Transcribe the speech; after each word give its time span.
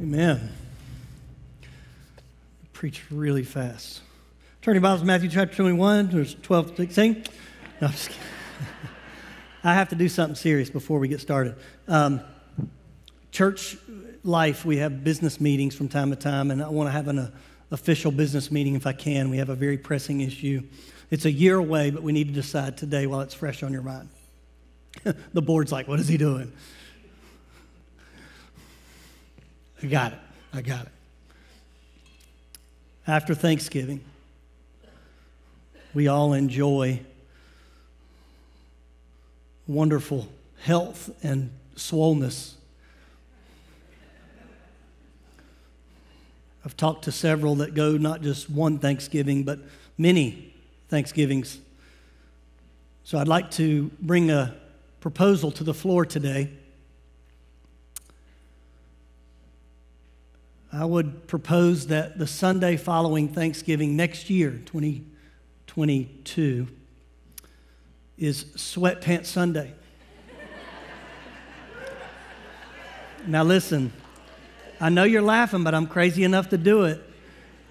Amen. 0.00 0.50
Preach 2.72 3.02
really 3.10 3.42
fast. 3.42 4.00
Turn 4.62 4.74
your 4.74 4.80
Bibles 4.80 5.00
to 5.00 5.06
Matthew 5.06 5.28
chapter 5.28 5.54
21, 5.54 6.08
verse 6.08 6.34
12 6.40 6.70
to 6.70 6.76
16. 6.76 7.24
No, 7.82 7.86
I'm 7.86 7.92
just 7.92 8.08
kidding. 8.08 8.22
I 9.64 9.74
have 9.74 9.90
to 9.90 9.94
do 9.94 10.08
something 10.08 10.36
serious 10.36 10.70
before 10.70 11.00
we 11.00 11.08
get 11.08 11.20
started. 11.20 11.56
Um, 11.86 12.22
church 13.30 13.76
life, 14.24 14.64
we 14.64 14.78
have 14.78 15.04
business 15.04 15.38
meetings 15.38 15.74
from 15.74 15.88
time 15.88 16.08
to 16.08 16.16
time, 16.16 16.50
and 16.50 16.62
I 16.62 16.70
want 16.70 16.86
to 16.88 16.92
have 16.92 17.08
an 17.08 17.18
uh, 17.18 17.30
official 17.70 18.10
business 18.10 18.50
meeting 18.50 18.76
if 18.76 18.86
I 18.86 18.94
can. 18.94 19.28
We 19.28 19.36
have 19.36 19.50
a 19.50 19.54
very 19.54 19.76
pressing 19.76 20.22
issue. 20.22 20.62
It's 21.10 21.26
a 21.26 21.30
year 21.30 21.56
away, 21.56 21.90
but 21.90 22.02
we 22.02 22.12
need 22.12 22.28
to 22.28 22.34
decide 22.34 22.78
today 22.78 23.06
while 23.06 23.20
it's 23.20 23.34
fresh 23.34 23.62
on 23.62 23.70
your 23.70 23.82
mind. 23.82 24.08
the 25.34 25.42
board's 25.42 25.72
like, 25.72 25.88
what 25.88 26.00
is 26.00 26.08
he 26.08 26.16
doing? 26.16 26.54
I 29.82 29.86
got 29.86 30.12
it. 30.12 30.18
I 30.52 30.60
got 30.62 30.86
it. 30.86 30.92
After 33.06 33.34
Thanksgiving, 33.34 34.00
we 35.94 36.06
all 36.06 36.32
enjoy 36.32 37.00
wonderful 39.66 40.28
health 40.62 41.10
and 41.22 41.50
swollenness. 41.76 42.54
I've 46.64 46.76
talked 46.76 47.04
to 47.04 47.12
several 47.12 47.54
that 47.56 47.74
go 47.74 47.96
not 47.96 48.20
just 48.20 48.50
one 48.50 48.78
Thanksgiving, 48.78 49.44
but 49.44 49.60
many 49.96 50.52
Thanksgivings. 50.88 51.58
So 53.04 53.18
I'd 53.18 53.28
like 53.28 53.50
to 53.52 53.90
bring 54.00 54.30
a 54.30 54.54
proposal 55.00 55.50
to 55.52 55.64
the 55.64 55.72
floor 55.72 56.04
today. 56.04 56.50
I 60.72 60.84
would 60.84 61.26
propose 61.26 61.88
that 61.88 62.16
the 62.16 62.28
Sunday 62.28 62.76
following 62.76 63.28
Thanksgiving 63.28 63.96
next 63.96 64.30
year, 64.30 64.52
2022, 64.66 66.68
is 68.16 68.44
Sweatpants 68.44 69.26
Sunday. 69.26 69.74
now, 73.26 73.42
listen, 73.42 73.92
I 74.80 74.90
know 74.90 75.02
you're 75.02 75.22
laughing, 75.22 75.64
but 75.64 75.74
I'm 75.74 75.88
crazy 75.88 76.22
enough 76.22 76.50
to 76.50 76.58
do 76.58 76.84
it. 76.84 77.02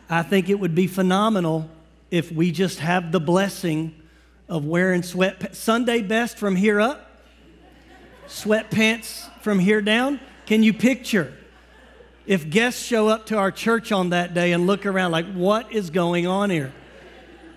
I 0.10 0.22
think 0.22 0.50
it 0.50 0.60
would 0.60 0.76
be 0.76 0.88
phenomenal 0.88 1.70
if 2.12 2.34
we 2.34 2.52
just 2.52 2.80
have 2.80 3.14
the 3.14 3.22
blessing 3.22 3.96
of 4.50 4.66
wearing 4.66 5.04
sweatpants. 5.04 5.56
Sunday 5.56 6.02
best 6.02 6.38
from 6.38 6.58
here 6.58 6.82
up, 6.82 7.10
sweatpants 8.28 9.30
from 9.42 9.60
here 9.60 9.82
down. 9.82 10.20
Can 10.46 10.64
you 10.64 10.74
picture? 10.74 11.34
If 12.30 12.48
guests 12.48 12.86
show 12.86 13.08
up 13.08 13.26
to 13.26 13.38
our 13.38 13.50
church 13.50 13.92
on 13.92 14.12
that 14.12 14.36
day 14.36 14.52
and 14.52 14.68
look 14.68 14.86
around 14.86 15.10
like, 15.10 15.26
what 15.34 15.72
is 15.74 15.90
going 15.90 16.28
on 16.28 16.52
here? 16.52 16.72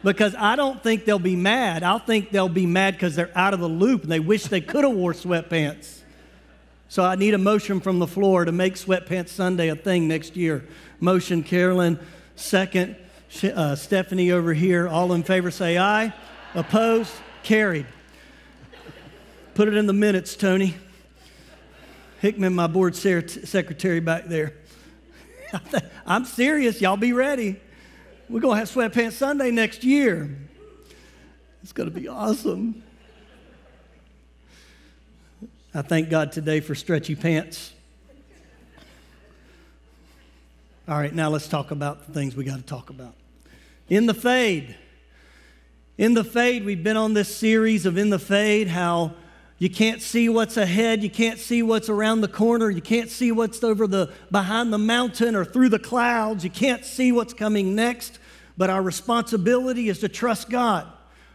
Because 0.03 0.35
I 0.35 0.57
don't 0.57 0.83
think 0.83 1.05
they'll 1.05 1.19
be 1.19 1.37
mad. 1.37 1.83
I'll 1.83 1.99
think 1.99 2.31
they'll 2.31 2.49
be 2.49 2.65
mad 2.65 2.95
because 2.95 3.15
they're 3.15 3.31
out 3.37 3.53
of 3.53 3.61
the 3.61 3.69
loop 3.69 4.03
and 4.03 4.11
they 4.11 4.19
wish 4.19 4.45
they 4.45 4.63
could 4.63 4.85
have 4.85 4.95
wore 4.95 5.13
sweatpants. 5.13 5.99
So 6.89 7.05
I 7.05 7.17
need 7.17 7.35
a 7.35 7.39
motion 7.39 7.81
from 7.81 7.99
the 7.99 8.07
floor 8.07 8.47
to 8.47 8.53
make 8.53 8.77
Sweatpants 8.77 9.29
Sunday 9.29 9.69
a 9.69 9.77
thing 9.77 10.09
next 10.09 10.37
year. 10.37 10.65
Motion, 11.01 11.43
Carolyn. 11.43 11.99
Second, 12.37 12.97
uh, 13.45 13.75
Stephanie 13.77 14.31
over 14.31 14.55
here. 14.55 14.89
All 14.89 15.13
in 15.13 15.23
favor 15.23 15.51
say 15.51 15.77
aye. 15.77 16.15
Opposed? 16.55 17.13
Carried. 17.43 17.87
Put 19.53 19.69
it 19.69 19.75
in 19.75 19.87
the 19.87 19.93
minutes, 19.93 20.35
Tony. 20.35 20.77
Hickman, 22.23 22.55
my 22.55 22.69
board 22.69 22.95
secretary 22.95 24.01
back 24.01 24.27
there. 24.27 24.55
I'm 26.07 26.25
serious. 26.25 26.81
Y'all 26.81 26.97
be 26.97 27.13
ready. 27.13 27.61
We're 28.29 28.41
going 28.41 28.57
to 28.57 28.59
have 28.61 28.71
Sweatpants 28.71 29.13
Sunday 29.13 29.51
next 29.51 29.85
year. 29.85 30.37
It's 31.63 31.73
going 31.73 31.93
to 31.93 31.95
be 31.95 32.09
awesome. 32.09 32.83
I 35.75 35.83
thank 35.83 36.11
God 36.11 36.33
today 36.33 36.61
for 36.61 36.75
stretchy 36.75 37.15
pants. 37.15 37.73
All 40.89 40.99
right, 40.99 41.15
now 41.15 41.31
let's 41.31 41.49
talk 41.49 41.71
about 41.71 42.07
the 42.07 42.13
things 42.13 42.35
we 42.35 42.45
got 42.45 42.57
to 42.57 42.63
talk 42.63 42.91
about. 42.91 43.15
In 43.89 44.07
the 44.07 44.15
Fade. 44.15 44.77
In 45.97 46.15
the 46.15 46.25
Fade, 46.25 46.65
we've 46.65 46.83
been 46.83 46.97
on 46.97 47.15
this 47.15 47.35
series 47.35 47.87
of 47.87 47.97
In 47.97 48.11
the 48.11 48.19
Fade, 48.19 48.69
how 48.69 49.15
you 49.63 49.71
can't 49.71 50.03
see 50.03 50.29
what's 50.29 50.57
ahead. 50.57 51.05
You 51.05 51.09
can't 51.09 51.39
see 51.39 51.63
what's 51.63 51.89
around 51.89 52.21
the 52.21 52.27
corner. 52.27 52.69
You 52.69 52.83
can't 52.83 53.09
see 53.09 53.31
what's 53.31 53.63
over 53.63 53.87
the 53.87 54.13
behind 54.29 54.73
the 54.73 54.79
mountain 54.79 55.37
or 55.37 55.45
through 55.45 55.69
the 55.69 55.79
clouds. 55.79 56.43
You 56.43 56.51
can't 56.51 56.85
see 56.85 57.13
what's 57.13 57.33
coming 57.33 57.77
next. 57.77 58.19
But 58.57 58.71
our 58.71 58.83
responsibility 58.83 59.89
is 59.89 60.01
to 60.01 60.09
trust 60.09 60.51
God. 60.51 60.89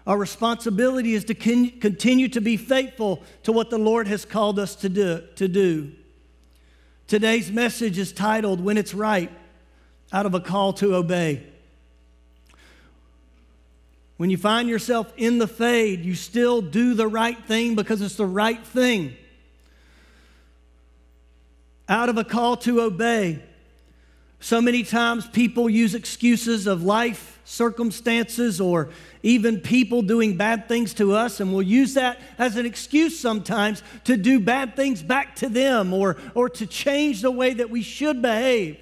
Our 0.05 0.17
responsibility 0.17 1.13
is 1.13 1.23
to 1.23 1.35
con- 1.35 1.79
continue 1.79 2.27
to 2.27 2.41
be 2.41 2.57
faithful 2.57 3.23
to 3.43 3.53
what 3.53 3.69
the 3.69 3.77
Lord 3.77 4.09
has 4.09 4.25
called 4.25 4.59
us 4.59 4.75
to 4.75 4.89
do, 4.89 5.23
to 5.37 5.47
do. 5.47 5.93
Today's 7.07 7.49
message 7.49 7.97
is 7.97 8.11
titled 8.11 8.59
When 8.59 8.77
It's 8.77 8.93
Right, 8.93 9.31
out 10.11 10.25
of 10.25 10.33
a 10.33 10.41
call 10.41 10.73
to 10.73 10.95
obey. 10.95 11.47
When 14.17 14.31
you 14.31 14.37
find 14.37 14.67
yourself 14.67 15.13
in 15.15 15.37
the 15.37 15.47
fade, 15.47 16.03
you 16.03 16.15
still 16.15 16.61
do 16.61 16.95
the 16.95 17.07
right 17.07 17.37
thing 17.45 17.75
because 17.75 18.01
it's 18.01 18.15
the 18.15 18.25
right 18.25 18.63
thing. 18.65 19.15
Out 21.87 22.09
of 22.09 22.17
a 22.17 22.23
call 22.23 22.57
to 22.57 22.81
obey. 22.81 23.41
So 24.39 24.61
many 24.61 24.83
times 24.83 25.27
people 25.27 25.69
use 25.69 25.95
excuses 25.95 26.67
of 26.67 26.83
life, 26.83 27.39
circumstances, 27.43 28.59
or 28.59 28.89
even 29.23 29.59
people 29.61 30.01
doing 30.01 30.37
bad 30.37 30.67
things 30.67 30.93
to 30.95 31.13
us, 31.13 31.39
and 31.39 31.51
we'll 31.51 31.63
use 31.63 31.95
that 31.95 32.19
as 32.37 32.55
an 32.55 32.65
excuse 32.65 33.19
sometimes 33.19 33.81
to 34.03 34.15
do 34.15 34.39
bad 34.39 34.75
things 34.75 35.01
back 35.01 35.35
to 35.37 35.49
them 35.49 35.93
or, 35.93 36.17
or 36.35 36.49
to 36.49 36.67
change 36.67 37.21
the 37.21 37.31
way 37.31 37.53
that 37.53 37.69
we 37.69 37.81
should 37.81 38.21
behave. 38.21 38.79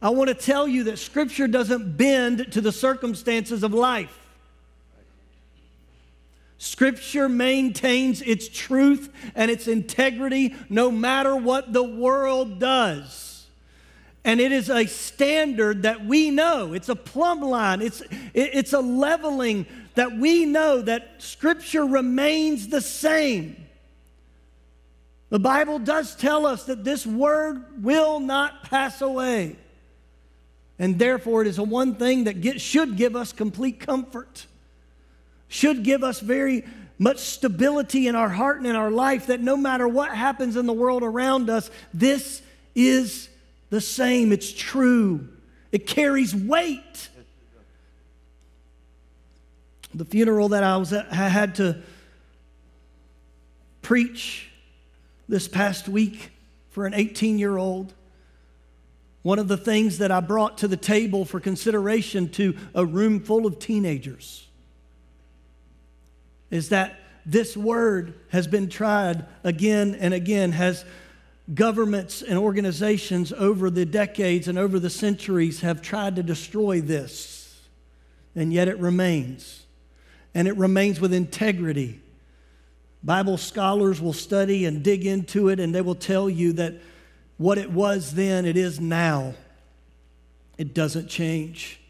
I 0.00 0.10
want 0.10 0.28
to 0.28 0.34
tell 0.34 0.68
you 0.68 0.84
that 0.84 0.98
Scripture 0.98 1.48
doesn't 1.48 1.96
bend 1.96 2.52
to 2.52 2.60
the 2.60 2.72
circumstances 2.72 3.62
of 3.62 3.72
life. 3.72 4.23
Scripture 6.58 7.28
maintains 7.28 8.22
its 8.22 8.48
truth 8.48 9.10
and 9.34 9.50
its 9.50 9.68
integrity 9.68 10.54
no 10.68 10.90
matter 10.90 11.36
what 11.36 11.72
the 11.72 11.82
world 11.82 12.58
does. 12.58 13.46
And 14.24 14.40
it 14.40 14.52
is 14.52 14.70
a 14.70 14.86
standard 14.86 15.82
that 15.82 16.06
we 16.06 16.30
know. 16.30 16.72
It's 16.72 16.88
a 16.88 16.96
plumb 16.96 17.42
line. 17.42 17.82
It's, 17.82 18.02
it's 18.32 18.72
a 18.72 18.80
leveling 18.80 19.66
that 19.96 20.16
we 20.16 20.46
know 20.46 20.80
that 20.80 21.16
Scripture 21.18 21.84
remains 21.84 22.68
the 22.68 22.80
same. 22.80 23.56
The 25.28 25.38
Bible 25.38 25.78
does 25.78 26.16
tell 26.16 26.46
us 26.46 26.64
that 26.64 26.84
this 26.84 27.06
word 27.06 27.84
will 27.84 28.20
not 28.20 28.64
pass 28.64 29.02
away. 29.02 29.56
And 30.78 30.98
therefore, 30.98 31.42
it 31.42 31.48
is 31.48 31.56
the 31.56 31.64
one 31.64 31.96
thing 31.96 32.24
that 32.24 32.40
get, 32.40 32.60
should 32.60 32.96
give 32.96 33.14
us 33.14 33.32
complete 33.32 33.80
comfort 33.80 34.46
should 35.54 35.84
give 35.84 36.02
us 36.02 36.18
very 36.18 36.64
much 36.98 37.18
stability 37.18 38.08
in 38.08 38.16
our 38.16 38.28
heart 38.28 38.58
and 38.58 38.66
in 38.66 38.74
our 38.74 38.90
life 38.90 39.28
that 39.28 39.40
no 39.40 39.56
matter 39.56 39.86
what 39.86 40.10
happens 40.10 40.56
in 40.56 40.66
the 40.66 40.72
world 40.72 41.04
around 41.04 41.48
us, 41.48 41.70
this 41.92 42.42
is 42.74 43.28
the 43.70 43.80
same. 43.80 44.32
It's 44.32 44.52
true, 44.52 45.28
it 45.70 45.86
carries 45.86 46.34
weight. 46.34 47.08
The 49.94 50.04
funeral 50.04 50.48
that 50.48 50.64
I, 50.64 50.76
was 50.76 50.92
at, 50.92 51.06
I 51.12 51.28
had 51.28 51.54
to 51.56 51.80
preach 53.80 54.50
this 55.28 55.46
past 55.46 55.88
week 55.88 56.32
for 56.70 56.84
an 56.84 56.94
18 56.94 57.38
year 57.38 57.56
old. 57.56 57.94
One 59.22 59.38
of 59.38 59.46
the 59.46 59.56
things 59.56 59.98
that 59.98 60.10
I 60.10 60.18
brought 60.18 60.58
to 60.58 60.68
the 60.68 60.76
table 60.76 61.24
for 61.24 61.38
consideration 61.38 62.28
to 62.30 62.56
a 62.74 62.84
room 62.84 63.20
full 63.20 63.46
of 63.46 63.60
teenagers 63.60 64.48
is 66.50 66.68
that 66.70 67.00
this 67.26 67.56
word 67.56 68.14
has 68.28 68.46
been 68.46 68.68
tried 68.68 69.24
again 69.42 69.94
and 69.94 70.12
again, 70.12 70.52
has 70.52 70.84
governments 71.52 72.22
and 72.22 72.38
organizations 72.38 73.32
over 73.32 73.70
the 73.70 73.84
decades 73.84 74.48
and 74.48 74.58
over 74.58 74.78
the 74.78 74.90
centuries 74.90 75.60
have 75.60 75.82
tried 75.82 76.16
to 76.16 76.22
destroy 76.22 76.80
this, 76.80 77.60
and 78.34 78.52
yet 78.52 78.68
it 78.68 78.78
remains. 78.78 79.62
And 80.34 80.48
it 80.48 80.56
remains 80.56 81.00
with 81.00 81.12
integrity. 81.14 82.00
Bible 83.04 83.36
scholars 83.36 84.00
will 84.00 84.12
study 84.12 84.64
and 84.64 84.82
dig 84.82 85.06
into 85.06 85.48
it, 85.48 85.60
and 85.60 85.74
they 85.74 85.80
will 85.80 85.94
tell 85.94 86.28
you 86.28 86.54
that 86.54 86.74
what 87.36 87.58
it 87.58 87.70
was 87.70 88.14
then, 88.14 88.44
it 88.44 88.56
is 88.56 88.80
now. 88.80 89.34
It 90.56 90.74
doesn't 90.74 91.08
change. 91.08 91.80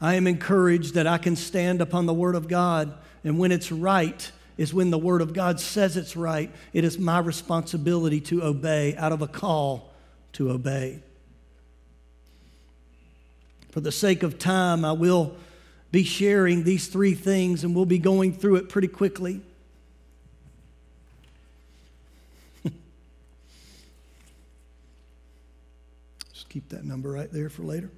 I 0.00 0.14
am 0.14 0.26
encouraged 0.26 0.94
that 0.94 1.06
I 1.06 1.18
can 1.18 1.36
stand 1.36 1.80
upon 1.80 2.06
the 2.06 2.14
Word 2.14 2.34
of 2.34 2.48
God 2.48 2.94
and 3.24 3.38
when 3.38 3.52
it's 3.52 3.70
right, 3.70 4.30
is 4.56 4.74
when 4.74 4.90
the 4.90 4.98
Word 4.98 5.22
of 5.22 5.32
God 5.32 5.60
says 5.60 5.96
it's 5.96 6.16
right. 6.16 6.50
It 6.72 6.84
is 6.84 6.98
my 6.98 7.18
responsibility 7.18 8.20
to 8.22 8.42
obey 8.42 8.94
out 8.96 9.12
of 9.12 9.22
a 9.22 9.26
call 9.26 9.90
to 10.34 10.50
obey. 10.50 11.02
For 13.70 13.80
the 13.80 13.92
sake 13.92 14.22
of 14.22 14.38
time, 14.38 14.84
I 14.84 14.92
will 14.92 15.34
be 15.90 16.04
sharing 16.04 16.64
these 16.64 16.86
three 16.88 17.14
things 17.14 17.64
and 17.64 17.74
we'll 17.74 17.86
be 17.86 17.98
going 17.98 18.34
through 18.34 18.56
it 18.56 18.68
pretty 18.68 18.88
quickly. 18.88 19.40
Just 26.32 26.48
keep 26.50 26.68
that 26.70 26.84
number 26.84 27.10
right 27.10 27.32
there 27.32 27.48
for 27.48 27.62
later. 27.62 27.90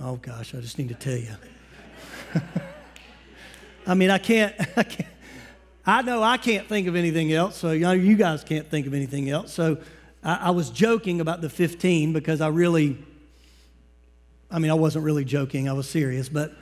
Oh 0.00 0.16
gosh, 0.16 0.54
I 0.54 0.60
just 0.60 0.78
need 0.78 0.88
to 0.88 0.94
tell 0.94 1.16
you. 1.16 1.34
I 3.86 3.94
mean, 3.94 4.10
I 4.10 4.18
can't, 4.18 4.54
I 4.76 4.82
can't, 4.82 5.08
I 5.84 6.02
know 6.02 6.22
I 6.22 6.36
can't 6.36 6.68
think 6.68 6.86
of 6.86 6.96
anything 6.96 7.32
else, 7.32 7.56
so 7.56 7.72
you, 7.72 7.80
know, 7.80 7.92
you 7.92 8.16
guys 8.16 8.44
can't 8.44 8.68
think 8.68 8.86
of 8.86 8.94
anything 8.94 9.28
else. 9.28 9.52
So 9.52 9.78
I, 10.22 10.34
I 10.34 10.50
was 10.50 10.70
joking 10.70 11.20
about 11.20 11.40
the 11.40 11.50
15 11.50 12.12
because 12.12 12.40
I 12.40 12.48
really, 12.48 12.98
I 14.50 14.58
mean, 14.58 14.70
I 14.70 14.74
wasn't 14.74 15.04
really 15.04 15.24
joking, 15.24 15.68
I 15.68 15.72
was 15.72 15.88
serious, 15.88 16.28
but 16.28 16.52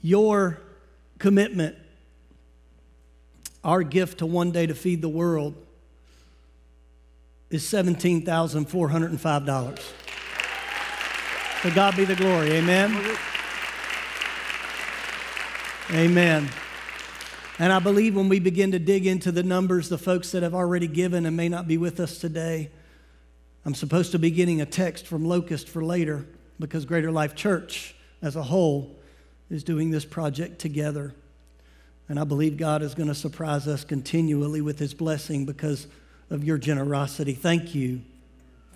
your 0.00 0.60
commitment, 1.18 1.76
our 3.62 3.82
gift 3.82 4.18
to 4.18 4.26
one 4.26 4.50
day 4.50 4.66
to 4.66 4.74
feed 4.74 5.02
the 5.02 5.08
world, 5.08 5.54
is 7.50 7.62
$17,405. 7.64 10.03
To 11.64 11.70
God 11.70 11.96
be 11.96 12.04
the 12.04 12.14
glory. 12.14 12.50
Amen. 12.50 12.94
Amen. 15.92 16.50
And 17.58 17.72
I 17.72 17.78
believe 17.78 18.14
when 18.14 18.28
we 18.28 18.38
begin 18.38 18.72
to 18.72 18.78
dig 18.78 19.06
into 19.06 19.32
the 19.32 19.42
numbers, 19.42 19.88
the 19.88 19.96
folks 19.96 20.32
that 20.32 20.42
have 20.42 20.54
already 20.54 20.86
given 20.86 21.24
and 21.24 21.34
may 21.34 21.48
not 21.48 21.66
be 21.66 21.78
with 21.78 22.00
us 22.00 22.18
today, 22.18 22.70
I'm 23.64 23.74
supposed 23.74 24.12
to 24.12 24.18
be 24.18 24.30
getting 24.30 24.60
a 24.60 24.66
text 24.66 25.06
from 25.06 25.24
Locust 25.24 25.66
for 25.70 25.82
later 25.82 26.26
because 26.60 26.84
Greater 26.84 27.10
Life 27.10 27.34
Church 27.34 27.94
as 28.20 28.36
a 28.36 28.42
whole 28.42 28.94
is 29.48 29.64
doing 29.64 29.90
this 29.90 30.04
project 30.04 30.58
together. 30.58 31.14
And 32.10 32.20
I 32.20 32.24
believe 32.24 32.58
God 32.58 32.82
is 32.82 32.94
going 32.94 33.08
to 33.08 33.14
surprise 33.14 33.66
us 33.66 33.84
continually 33.84 34.60
with 34.60 34.78
his 34.78 34.92
blessing 34.92 35.46
because 35.46 35.86
of 36.28 36.44
your 36.44 36.58
generosity. 36.58 37.32
Thank 37.32 37.74
you. 37.74 38.02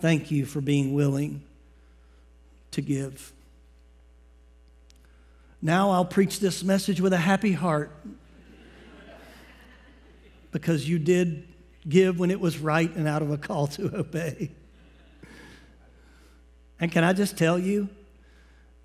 Thank 0.01 0.31
you 0.31 0.47
for 0.47 0.63
being 0.63 0.95
willing 0.95 1.43
to 2.79 2.83
give. 2.83 3.33
Now 5.61 5.91
I'll 5.91 6.05
preach 6.05 6.39
this 6.39 6.63
message 6.63 7.01
with 7.01 7.13
a 7.13 7.19
happy 7.19 7.53
heart 7.53 7.91
because 10.53 10.89
you 10.89 11.01
did 11.01 11.49
give 11.89 12.21
when 12.21 12.31
it 12.31 12.39
was 12.39 12.59
right 12.59 12.95
and 12.95 13.09
out 13.09 13.21
of 13.21 13.33
a 13.33 13.37
call 13.37 13.67
to 13.67 13.97
obey. 13.99 14.53
And 16.79 16.93
can 16.93 17.03
I 17.03 17.13
just 17.13 17.37
tell 17.37 17.59
you 17.59 17.89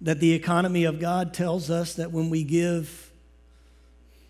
that 0.02 0.20
the 0.20 0.34
economy 0.34 0.86
of 0.86 1.00
God 1.00 1.32
tells 1.32 1.70
us 1.70 1.94
that 1.94 2.12
when 2.12 2.32
we 2.32 2.44
give 2.44 3.12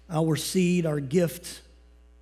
our 0.10 0.36
seed, 0.36 0.86
our 0.86 1.00
gift 1.00 1.62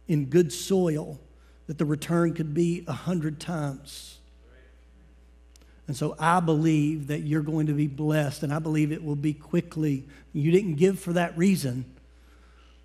in 0.07 0.25
good 0.25 0.53
soil, 0.53 1.19
that 1.65 1.79
the 1.79 1.85
return 1.85 2.35
could 2.35 2.53
be 2.53 2.85
a 2.87 2.93
hundred 2.93 3.39
times. 3.39 4.19
And 5.91 5.97
so 5.97 6.15
I 6.17 6.39
believe 6.39 7.07
that 7.07 7.23
you're 7.23 7.41
going 7.41 7.67
to 7.67 7.73
be 7.73 7.87
blessed, 7.87 8.43
and 8.43 8.53
I 8.53 8.59
believe 8.59 8.93
it 8.93 9.03
will 9.03 9.17
be 9.17 9.33
quickly. 9.33 10.05
You 10.31 10.49
didn't 10.49 10.75
give 10.75 11.01
for 11.01 11.11
that 11.11 11.37
reason. 11.37 11.83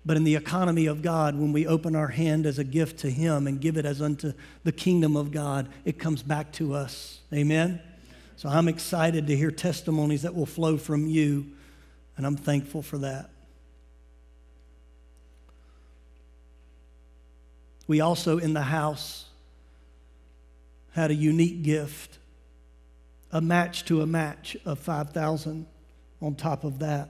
But 0.05 0.17
in 0.17 0.25
the 0.25 0.35
economy 0.35 0.87
of 0.87 1.01
God, 1.01 1.39
when 1.39 1.53
we 1.53 1.65
open 1.65 1.95
our 1.95 2.09
hand 2.09 2.45
as 2.45 2.59
a 2.59 2.65
gift 2.65 2.99
to 2.99 3.09
Him 3.09 3.47
and 3.47 3.61
give 3.61 3.77
it 3.77 3.85
as 3.85 4.01
unto 4.01 4.33
the 4.65 4.73
kingdom 4.73 5.15
of 5.15 5.31
God, 5.31 5.69
it 5.85 5.97
comes 5.97 6.21
back 6.21 6.51
to 6.55 6.73
us. 6.73 7.21
Amen? 7.33 7.79
So 8.35 8.49
I'm 8.49 8.67
excited 8.67 9.27
to 9.27 9.37
hear 9.37 9.51
testimonies 9.51 10.23
that 10.23 10.35
will 10.35 10.45
flow 10.45 10.75
from 10.75 11.07
you, 11.07 11.45
and 12.17 12.27
I'm 12.27 12.35
thankful 12.35 12.81
for 12.81 12.97
that. 12.97 13.29
We 17.87 18.01
also 18.01 18.37
in 18.37 18.53
the 18.53 18.63
house 18.63 19.27
had 20.91 21.09
a 21.09 21.15
unique 21.15 21.63
gift, 21.63 22.17
a 23.31 23.41
match 23.41 23.85
to 23.85 24.01
a 24.01 24.05
match 24.05 24.55
of 24.65 24.79
5,000 24.79 25.65
on 26.21 26.35
top 26.35 26.63
of 26.63 26.79
that. 26.79 27.09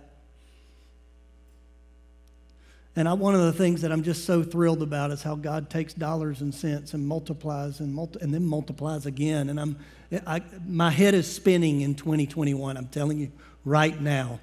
And 2.95 3.07
I, 3.07 3.13
one 3.13 3.35
of 3.35 3.41
the 3.41 3.53
things 3.53 3.81
that 3.81 3.91
I'm 3.91 4.01
just 4.01 4.25
so 4.25 4.41
thrilled 4.41 4.81
about 4.81 5.11
is 5.11 5.21
how 5.21 5.35
God 5.35 5.69
takes 5.69 5.93
dollars 5.93 6.41
and 6.41 6.53
cents 6.53 6.95
and 6.95 7.07
multiplies 7.07 7.79
and, 7.79 7.93
multi- 7.93 8.19
and 8.21 8.33
then 8.33 8.43
multiplies 8.43 9.05
again. 9.05 9.49
And 9.49 9.59
I'm, 9.59 9.77
I, 10.25 10.41
my 10.65 10.89
head 10.89 11.13
is 11.13 11.31
spinning 11.31 11.81
in 11.81 11.93
2021, 11.93 12.75
I'm 12.75 12.87
telling 12.87 13.19
you 13.19 13.31
right 13.65 13.99
now. 14.01 14.39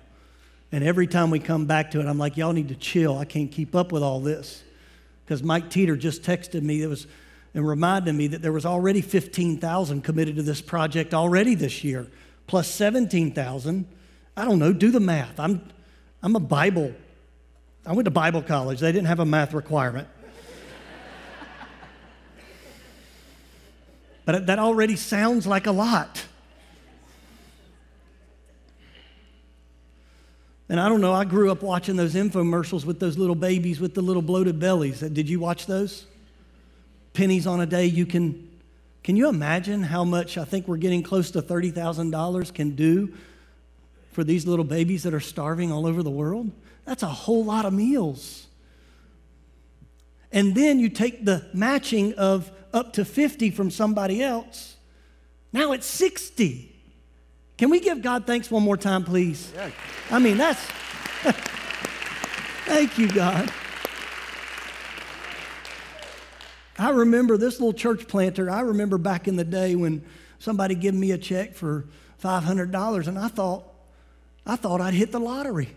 And 0.71 0.85
every 0.85 1.09
time 1.09 1.31
we 1.31 1.41
come 1.41 1.67
back 1.67 1.91
to 1.93 2.01
it, 2.01 2.07
I'm 2.07 2.19
like, 2.19 2.37
y'all 2.37 2.53
need 2.53 2.69
to 2.69 2.77
chill. 2.77 3.19
I 3.19 3.25
can't 3.25 3.51
keep 3.51 3.75
up 3.75 3.91
with 3.91 4.05
all 4.05 4.21
this. 4.21 4.63
Because 5.25 5.43
Mike 5.43 5.71
Teeter 5.71 5.97
just 5.97 6.23
texted 6.23 6.63
me 6.63 6.81
that 6.83 6.89
was, 6.89 7.09
and 7.55 7.67
reminded 7.67 8.15
me 8.15 8.27
that 8.27 8.43
there 8.43 8.53
was 8.53 8.67
already 8.67 9.01
15,000 9.01 10.03
committed 10.03 10.37
to 10.37 10.43
this 10.43 10.61
project 10.61 11.15
already 11.15 11.55
this 11.55 11.85
year, 11.85 12.09
plus 12.47 12.69
17,000. 12.69 13.87
I 14.37 14.45
don't 14.45 14.59
know, 14.59 14.73
do 14.73 14.91
the 14.91 15.01
math. 15.01 15.39
I'm, 15.39 15.67
I'm 16.23 16.35
a 16.35 16.41
Bible 16.41 16.95
I 17.87 17.93
went 17.93 18.07
to 18.07 18.11
Bible 18.11 18.43
college, 18.43 18.81
they 18.81 18.91
didn't 18.93 19.09
have 19.09 19.21
a 19.21 19.27
math 19.27 19.53
requirement. 19.53 20.09
but 24.25 24.47
that 24.47 24.59
already 24.59 24.97
sounds 24.97 25.47
like 25.47 25.67
a 25.67 25.73
lot. 25.73 26.25
And 30.71 30.81
I 30.81 30.89
don't 30.89 31.03
know, 31.03 31.13
I 31.13 31.27
grew 31.27 31.53
up 31.53 31.63
watching 31.63 31.97
those 31.97 32.15
infomercials 32.15 32.87
with 32.87 33.01
those 33.01 33.19
little 33.19 33.35
babies 33.35 33.81
with 33.81 33.93
the 33.93 34.01
little 34.01 34.23
bloated 34.23 34.59
bellies. 34.59 35.01
Did 35.01 35.29
you 35.29 35.39
watch 35.39 35.67
those? 35.67 36.07
Pennies 37.15 37.47
on 37.47 37.61
a 37.61 37.67
day, 37.67 37.87
you 37.87 38.05
can. 38.05 38.51
Can 39.03 39.17
you 39.17 39.29
imagine 39.29 39.83
how 39.83 40.03
much 40.03 40.39
I 40.39 40.45
think 40.45 40.67
we're 40.67 40.79
getting 40.79 41.03
close 41.03 41.31
to 41.33 41.43
$30,000 41.43 42.55
can 42.55 42.75
do 42.75 43.13
for 44.13 44.25
these 44.25 44.47
little 44.47 44.65
babies 44.65 45.03
that 45.03 45.13
are 45.13 45.21
starving 45.21 45.71
all 45.71 45.87
over 45.87 46.03
the 46.03 46.11
world? 46.11 46.51
That's 46.87 47.03
a 47.03 47.09
whole 47.09 47.45
lot 47.45 47.67
of 47.67 47.75
meals. 47.75 48.47
And 50.33 50.55
then 50.55 50.81
you 50.81 50.89
take 50.89 51.25
the 51.25 51.47
matching 51.53 52.15
of 52.15 52.51
up 52.73 52.95
to 52.95 53.05
50 53.05 53.51
from 53.51 53.71
somebody 53.71 54.23
else. 54.23 54.77
Now 55.53 55.73
it's 55.73 55.87
60. 55.87 56.75
Can 57.57 57.71
we 57.71 57.79
give 57.79 58.03
God 58.03 58.27
thanks 58.27 58.51
one 58.51 58.63
more 58.63 58.77
time, 58.77 59.05
please? 59.05 59.53
Yeah. 59.55 59.71
I 60.11 60.19
mean, 60.19 60.37
that's. 60.37 60.61
Thank 62.65 62.99
you, 62.99 63.09
God. 63.09 63.53
I 66.79 66.91
remember 66.91 67.37
this 67.37 67.61
little 67.61 67.73
church 67.73 68.09
planter. 68.09 68.51
I 68.51 68.61
remember 68.61 68.99
back 68.99 69.29
in 69.29 69.37
the 69.37 69.45
day 69.45 69.75
when 69.75 70.05
somebody 70.39 70.75
gave 70.75 70.95
me 70.95 71.13
a 71.13 71.19
check 71.19 71.55
for 71.55 71.85
$500 72.23 73.07
and 73.07 73.19
I 73.19 73.29
thought, 73.29 73.65
I 74.47 74.57
thought 74.57 74.81
I'd 74.81 74.95
hit 74.95 75.13
the 75.13 75.21
lottery. 75.21 75.69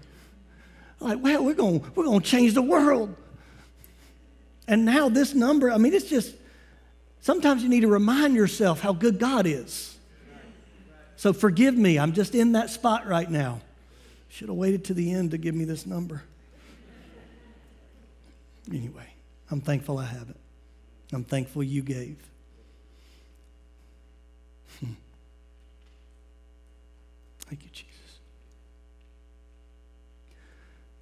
Like, 0.99 1.21
well, 1.21 1.43
we're 1.43 1.53
going 1.53 1.83
we're 1.95 2.05
going 2.05 2.21
to 2.21 2.25
change 2.25 2.53
the 2.53 2.61
world. 2.61 3.15
And 4.67 4.83
now 4.83 5.09
this 5.09 5.33
number, 5.33 5.71
I 5.71 5.77
mean, 5.77 5.93
it's 5.93 6.09
just 6.09 6.35
sometimes 7.21 7.63
you 7.63 7.69
need 7.69 7.81
to 7.81 7.87
remind 7.87 8.35
yourself 8.35 8.81
how 8.81 8.93
good 8.93 9.19
God 9.19 9.45
is. 9.45 9.97
So 11.15 11.33
forgive 11.33 11.75
me, 11.75 11.97
I'm 11.97 12.13
just 12.13 12.35
in 12.35 12.53
that 12.53 12.69
spot 12.69 13.07
right 13.07 13.29
now. 13.29 13.61
Should 14.29 14.49
have 14.49 14.57
waited 14.57 14.85
to 14.85 14.93
the 14.93 15.13
end 15.13 15.31
to 15.31 15.37
give 15.37 15.55
me 15.55 15.65
this 15.65 15.85
number. 15.85 16.23
Anyway, 18.71 19.07
I'm 19.49 19.61
thankful 19.61 19.97
I 19.97 20.05
have 20.05 20.29
it. 20.29 20.35
I'm 21.13 21.23
thankful 21.23 21.63
you 21.63 21.81
gave. 21.81 22.17
Hmm. 24.79 24.93
Thank 27.41 27.63
you, 27.63 27.69
Jesus. 27.71 27.93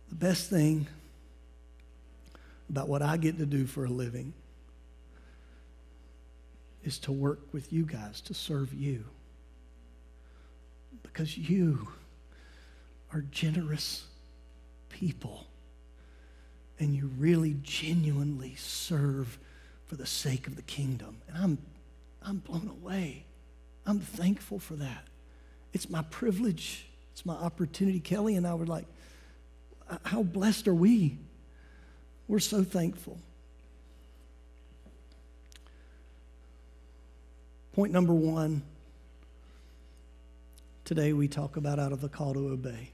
The 0.09 0.15
best 0.15 0.49
thing 0.49 0.87
about 2.69 2.87
what 2.87 3.01
I 3.01 3.17
get 3.17 3.37
to 3.39 3.45
do 3.45 3.65
for 3.65 3.85
a 3.85 3.89
living 3.89 4.33
is 6.83 6.99
to 6.99 7.11
work 7.11 7.39
with 7.51 7.73
you 7.73 7.83
guys, 7.83 8.21
to 8.21 8.33
serve 8.33 8.73
you. 8.73 9.05
Because 11.01 11.37
you 11.37 11.87
are 13.11 13.21
generous 13.31 14.05
people 14.89 15.47
and 16.79 16.93
you 16.93 17.09
really 17.17 17.55
genuinely 17.63 18.55
serve 18.55 19.39
for 19.87 19.95
the 19.95 20.05
sake 20.05 20.47
of 20.47 20.55
the 20.55 20.61
kingdom. 20.63 21.17
And 21.27 21.37
I'm, 21.37 21.57
I'm 22.21 22.37
blown 22.37 22.69
away. 22.81 23.25
I'm 23.85 23.99
thankful 23.99 24.59
for 24.59 24.75
that. 24.75 25.07
It's 25.73 25.89
my 25.89 26.01
privilege, 26.03 26.87
it's 27.11 27.25
my 27.25 27.35
opportunity. 27.35 27.99
Kelly 27.99 28.35
and 28.35 28.47
I 28.47 28.53
were 28.55 28.65
like, 28.65 28.85
how 30.03 30.23
blessed 30.23 30.67
are 30.67 30.73
we 30.73 31.17
We're 32.27 32.39
so 32.39 32.63
thankful. 32.63 33.19
Point 37.73 37.91
number 37.91 38.13
one 38.13 38.63
today 40.85 41.13
we 41.13 41.27
talk 41.27 41.57
about 41.57 41.77
out 41.79 41.91
of 41.91 41.99
the 42.01 42.09
call 42.09 42.33
to 42.33 42.47
obey. 42.49 42.91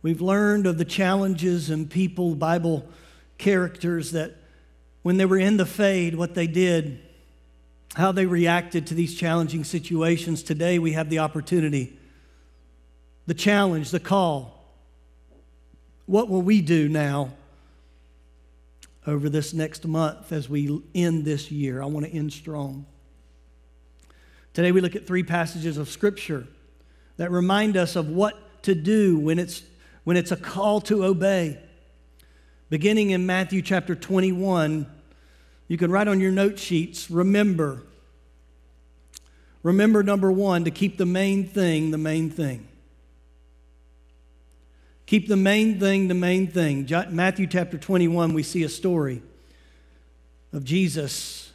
We've 0.00 0.20
learned 0.20 0.66
of 0.66 0.78
the 0.78 0.84
challenges 0.84 1.70
and 1.70 1.88
people, 1.88 2.34
Bible 2.34 2.88
characters 3.38 4.12
that 4.12 4.36
when 5.02 5.16
they 5.16 5.26
were 5.26 5.38
in 5.38 5.56
the 5.56 5.66
fade, 5.66 6.14
what 6.14 6.34
they 6.34 6.46
did, 6.46 7.00
how 7.94 8.12
they 8.12 8.26
reacted 8.26 8.86
to 8.86 8.94
these 8.94 9.14
challenging 9.14 9.64
situations. 9.64 10.42
Today 10.42 10.78
we 10.78 10.92
have 10.92 11.10
the 11.10 11.18
opportunity, 11.18 11.98
the 13.26 13.34
challenge, 13.34 13.90
the 13.90 14.00
call. 14.00 14.64
What 16.06 16.28
will 16.28 16.42
we 16.42 16.60
do 16.62 16.88
now 16.88 17.32
over 19.06 19.28
this 19.28 19.52
next 19.52 19.86
month 19.86 20.32
as 20.32 20.48
we 20.48 20.82
end 20.94 21.24
this 21.24 21.50
year? 21.50 21.82
I 21.82 21.86
want 21.86 22.06
to 22.06 22.12
end 22.12 22.32
strong. 22.32 22.86
Today 24.54 24.72
we 24.72 24.80
look 24.80 24.96
at 24.96 25.06
three 25.06 25.22
passages 25.22 25.78
of 25.78 25.88
Scripture 25.88 26.46
that 27.16 27.30
remind 27.30 27.76
us 27.76 27.96
of 27.96 28.08
what 28.08 28.62
to 28.62 28.74
do 28.74 29.18
when 29.18 29.38
it's 29.38 29.62
when 30.04 30.16
it's 30.16 30.32
a 30.32 30.36
call 30.36 30.80
to 30.82 31.04
obey. 31.04 31.58
Beginning 32.72 33.10
in 33.10 33.26
Matthew 33.26 33.60
chapter 33.60 33.94
21, 33.94 34.86
you 35.68 35.76
can 35.76 35.90
write 35.90 36.08
on 36.08 36.20
your 36.20 36.32
note 36.32 36.58
sheets, 36.58 37.10
remember. 37.10 37.82
Remember, 39.62 40.02
number 40.02 40.32
one, 40.32 40.64
to 40.64 40.70
keep 40.70 40.96
the 40.96 41.04
main 41.04 41.46
thing 41.46 41.90
the 41.90 41.98
main 41.98 42.30
thing. 42.30 42.66
Keep 45.04 45.28
the 45.28 45.36
main 45.36 45.78
thing 45.78 46.08
the 46.08 46.14
main 46.14 46.46
thing. 46.46 46.88
Matthew 47.10 47.46
chapter 47.46 47.76
21, 47.76 48.32
we 48.32 48.42
see 48.42 48.62
a 48.62 48.70
story 48.70 49.20
of 50.54 50.64
Jesus. 50.64 51.52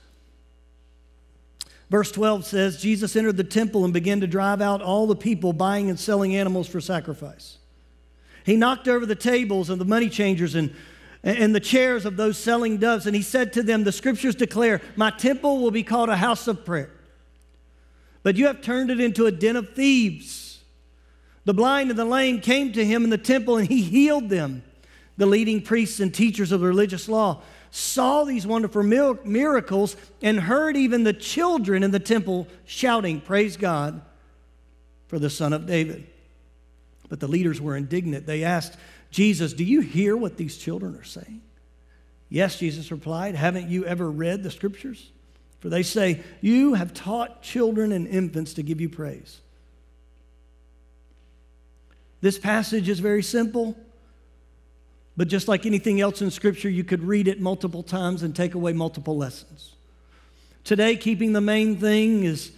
Verse 1.89 2.11
12 2.11 2.45
says 2.45 2.79
Jesus 2.79 3.15
entered 3.15 3.37
the 3.37 3.43
temple 3.43 3.85
and 3.85 3.91
began 3.91 4.19
to 4.19 4.27
drive 4.27 4.61
out 4.61 4.83
all 4.83 5.07
the 5.07 5.15
people 5.15 5.51
buying 5.51 5.89
and 5.89 5.99
selling 5.99 6.35
animals 6.35 6.67
for 6.67 6.79
sacrifice. 6.79 7.57
He 8.43 8.55
knocked 8.55 8.87
over 8.87 9.07
the 9.07 9.15
tables 9.15 9.71
of 9.71 9.79
the 9.79 9.83
money 9.83 10.09
changers 10.09 10.53
and, 10.53 10.75
and 11.23 11.53
the 11.53 11.59
chairs 11.59 12.05
of 12.05 12.15
those 12.15 12.37
selling 12.37 12.77
doves, 12.77 13.05
and 13.05 13.15
he 13.15 13.21
said 13.21 13.53
to 13.53 13.63
them, 13.63 13.83
The 13.83 13.91
scriptures 13.91 14.35
declare, 14.35 14.81
My 14.95 15.11
temple 15.11 15.61
will 15.61 15.71
be 15.71 15.83
called 15.83 16.09
a 16.09 16.17
house 16.17 16.47
of 16.47 16.63
prayer. 16.63 16.91
But 18.23 18.35
you 18.35 18.47
have 18.47 18.61
turned 18.61 18.91
it 18.91 18.99
into 18.99 19.25
a 19.25 19.31
den 19.31 19.55
of 19.55 19.73
thieves. 19.73 20.61
The 21.45 21.53
blind 21.53 21.89
and 21.89 21.97
the 21.97 22.05
lame 22.05 22.41
came 22.41 22.73
to 22.73 22.85
him 22.85 23.03
in 23.03 23.09
the 23.09 23.17
temple, 23.17 23.57
and 23.57 23.67
he 23.67 23.81
healed 23.81 24.29
them. 24.29 24.63
The 25.17 25.25
leading 25.25 25.61
priests 25.61 25.99
and 25.99 26.13
teachers 26.13 26.51
of 26.51 26.61
the 26.61 26.67
religious 26.67 27.09
law 27.09 27.41
saw 27.71 28.23
these 28.23 28.45
wonderful 28.45 28.83
miracles 28.83 29.95
and 30.21 30.39
heard 30.39 30.77
even 30.77 31.03
the 31.03 31.13
children 31.13 31.83
in 31.83 31.91
the 31.91 31.99
temple 31.99 32.47
shouting, 32.65 33.21
Praise 33.21 33.57
God 33.57 34.01
for 35.07 35.19
the 35.19 35.29
Son 35.29 35.53
of 35.53 35.65
David. 35.65 36.07
But 37.09 37.19
the 37.19 37.27
leaders 37.27 37.61
were 37.61 37.75
indignant. 37.75 38.25
They 38.25 38.43
asked 38.43 38.77
Jesus, 39.11 39.53
Do 39.53 39.63
you 39.63 39.81
hear 39.81 40.15
what 40.15 40.37
these 40.37 40.57
children 40.57 40.95
are 40.95 41.03
saying? 41.03 41.41
Yes, 42.29 42.59
Jesus 42.59 42.91
replied, 42.91 43.35
Haven't 43.35 43.69
you 43.69 43.85
ever 43.85 44.09
read 44.09 44.43
the 44.43 44.51
scriptures? 44.51 45.11
For 45.59 45.69
they 45.69 45.83
say, 45.83 46.21
You 46.41 46.73
have 46.73 46.93
taught 46.93 47.41
children 47.41 47.91
and 47.91 48.07
infants 48.07 48.53
to 48.55 48.63
give 48.63 48.81
you 48.81 48.89
praise. 48.89 49.41
This 52.21 52.37
passage 52.37 52.89
is 52.89 52.99
very 52.99 53.23
simple, 53.23 53.77
but 55.15 55.27
just 55.27 55.47
like 55.47 55.65
anything 55.65 56.01
else 56.01 56.21
in 56.21 56.31
Scripture, 56.31 56.69
you 56.69 56.83
could 56.83 57.03
read 57.03 57.27
it 57.27 57.39
multiple 57.39 57.83
times 57.83 58.23
and 58.23 58.35
take 58.35 58.55
away 58.55 58.73
multiple 58.73 59.17
lessons. 59.17 59.75
Today, 60.63 60.97
keeping 60.97 61.33
the 61.33 61.41
main 61.41 61.77
thing 61.77 62.23
is 62.23 62.51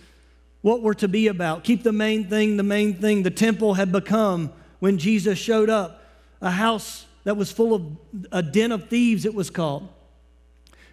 what 0.61 0.81
we're 0.81 0.93
to 0.95 1.07
be 1.07 1.27
about. 1.27 1.63
Keep 1.63 1.83
the 1.83 1.91
main 1.91 2.27
thing 2.27 2.57
the 2.57 2.63
main 2.63 2.95
thing. 2.95 3.23
The 3.23 3.31
temple 3.31 3.75
had 3.75 3.91
become, 3.91 4.51
when 4.79 4.97
Jesus 4.97 5.37
showed 5.37 5.69
up, 5.69 5.98
a 6.41 6.51
house 6.51 7.05
that 7.23 7.37
was 7.37 7.51
full 7.51 7.73
of 7.73 7.97
a 8.31 8.41
den 8.41 8.71
of 8.71 8.89
thieves, 8.89 9.25
it 9.25 9.33
was 9.33 9.49
called. 9.49 9.87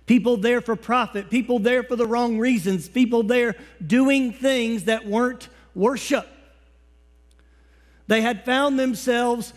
People 0.06 0.36
there 0.36 0.60
for 0.60 0.76
profit, 0.76 1.30
people 1.30 1.58
there 1.58 1.82
for 1.82 1.96
the 1.96 2.06
wrong 2.06 2.38
reasons, 2.38 2.88
people 2.88 3.22
there 3.22 3.56
doing 3.84 4.32
things 4.32 4.84
that 4.84 5.06
weren't 5.06 5.48
worship. 5.74 6.28
They 8.06 8.20
had 8.20 8.44
found 8.44 8.78
themselves 8.78 9.52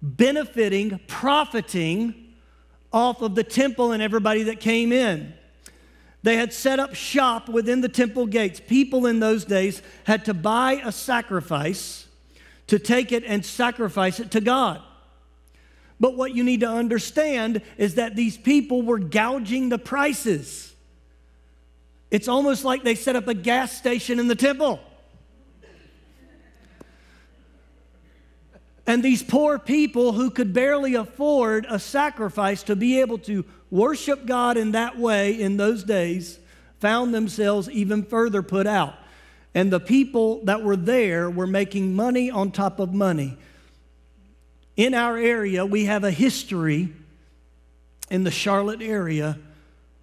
benefiting, 0.00 0.98
profiting 1.06 2.34
off 2.92 3.22
of 3.22 3.34
the 3.34 3.44
temple 3.44 3.92
and 3.92 4.02
everybody 4.02 4.44
that 4.44 4.60
came 4.60 4.92
in. 4.92 5.34
They 6.22 6.36
had 6.36 6.52
set 6.52 6.78
up 6.78 6.94
shop 6.94 7.48
within 7.48 7.80
the 7.80 7.88
temple 7.88 8.26
gates. 8.26 8.60
People 8.66 9.06
in 9.06 9.20
those 9.20 9.44
days 9.44 9.82
had 10.04 10.24
to 10.26 10.34
buy 10.34 10.80
a 10.84 10.92
sacrifice 10.92 12.06
to 12.68 12.78
take 12.78 13.12
it 13.12 13.24
and 13.24 13.44
sacrifice 13.44 14.20
it 14.20 14.30
to 14.30 14.40
God. 14.40 14.80
But 16.02 16.16
what 16.16 16.34
you 16.34 16.42
need 16.42 16.60
to 16.60 16.68
understand 16.68 17.62
is 17.78 17.94
that 17.94 18.16
these 18.16 18.36
people 18.36 18.82
were 18.82 18.98
gouging 18.98 19.68
the 19.68 19.78
prices. 19.78 20.74
It's 22.10 22.26
almost 22.26 22.64
like 22.64 22.82
they 22.82 22.96
set 22.96 23.14
up 23.14 23.28
a 23.28 23.34
gas 23.34 23.70
station 23.70 24.18
in 24.18 24.26
the 24.26 24.34
temple. 24.34 24.80
And 28.84 29.00
these 29.00 29.22
poor 29.22 29.60
people 29.60 30.10
who 30.10 30.30
could 30.30 30.52
barely 30.52 30.96
afford 30.96 31.66
a 31.70 31.78
sacrifice 31.78 32.64
to 32.64 32.74
be 32.74 32.98
able 32.98 33.18
to 33.18 33.44
worship 33.70 34.26
God 34.26 34.56
in 34.56 34.72
that 34.72 34.98
way 34.98 35.40
in 35.40 35.56
those 35.56 35.84
days 35.84 36.40
found 36.80 37.14
themselves 37.14 37.70
even 37.70 38.02
further 38.02 38.42
put 38.42 38.66
out. 38.66 38.96
And 39.54 39.72
the 39.72 39.78
people 39.78 40.44
that 40.46 40.64
were 40.64 40.74
there 40.74 41.30
were 41.30 41.46
making 41.46 41.94
money 41.94 42.28
on 42.28 42.50
top 42.50 42.80
of 42.80 42.92
money. 42.92 43.38
In 44.76 44.94
our 44.94 45.18
area, 45.18 45.66
we 45.66 45.84
have 45.84 46.02
a 46.04 46.10
history 46.10 46.92
in 48.10 48.24
the 48.24 48.30
Charlotte 48.30 48.82
area 48.82 49.38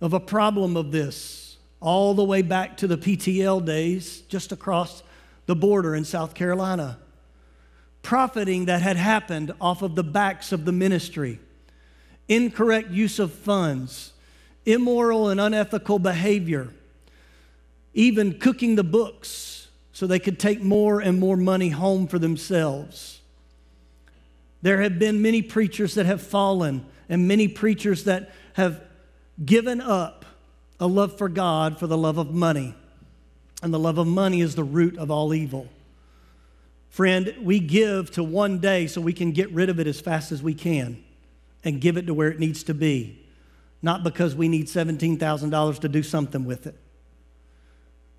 of 0.02 0.14
a 0.14 0.20
problem 0.20 0.78
of 0.78 0.92
this, 0.92 1.58
all 1.80 2.14
the 2.14 2.24
way 2.24 2.42
back 2.42 2.78
to 2.78 2.88
the 2.88 2.98
PTL 2.98 3.66
days, 3.66 4.22
just 4.22 4.52
across 4.52 5.04
the 5.48 5.56
border 5.56 5.96
in 5.96 6.06
South 6.06 6.34
Carolina. 6.34 7.00
Profiting 8.02 8.66
that 8.66 8.82
had 8.82 8.98
happened 8.98 9.54
off 9.60 9.82
of 9.82 9.96
the 9.96 10.04
backs 10.04 10.52
of 10.52 10.66
the 10.66 10.72
ministry, 10.72 11.40
incorrect 12.28 12.92
use 12.92 13.18
of 13.20 13.34
funds, 13.34 14.14
immoral 14.66 15.30
and 15.30 15.42
unethical 15.42 16.00
behavior, 16.00 16.72
even 17.94 18.38
cooking 18.38 18.76
the 18.76 18.84
books 18.84 19.68
so 19.92 20.06
they 20.06 20.20
could 20.20 20.40
take 20.40 20.62
more 20.62 21.02
and 21.02 21.20
more 21.20 21.36
money 21.36 21.70
home 21.70 22.08
for 22.08 22.20
themselves. 22.20 23.19
There 24.62 24.82
have 24.82 25.00
been 25.00 25.22
many 25.22 25.42
preachers 25.42 25.96
that 25.96 26.06
have 26.06 26.22
fallen 26.22 26.86
and 27.08 27.28
many 27.28 27.48
preachers 27.48 28.04
that 28.04 28.32
have 28.54 28.84
given 29.44 29.82
up 29.82 30.26
a 30.80 30.88
love 30.88 31.18
for 31.18 31.30
God 31.30 31.80
for 31.80 31.88
the 31.88 31.98
love 31.98 32.18
of 32.18 32.34
money. 32.34 32.76
And 33.62 33.74
the 33.74 33.80
love 33.80 33.98
of 33.98 34.08
money 34.08 34.42
is 34.42 34.56
the 34.56 34.64
root 34.64 34.98
of 34.98 35.12
all 35.12 35.34
evil. 35.34 35.68
Friend, 36.90 37.36
we 37.42 37.60
give 37.60 38.12
to 38.12 38.24
one 38.24 38.60
day 38.60 38.88
so 38.88 39.00
we 39.02 39.14
can 39.14 39.32
get 39.32 39.52
rid 39.52 39.70
of 39.70 39.80
it 39.80 39.88
as 39.88 40.02
fast 40.02 40.32
as 40.32 40.42
we 40.42 40.54
can 40.54 41.04
and 41.64 41.80
give 41.82 41.98
it 41.98 42.08
to 42.08 42.14
where 42.14 42.30
it 42.30 42.40
needs 42.40 42.64
to 42.64 42.74
be, 42.74 43.26
not 43.82 44.04
because 44.04 44.36
we 44.36 44.48
need 44.48 44.68
$17,000 44.68 45.80
to 45.80 45.90
do 45.90 46.02
something 46.02 46.46
with 46.46 46.66
it. 46.68 46.76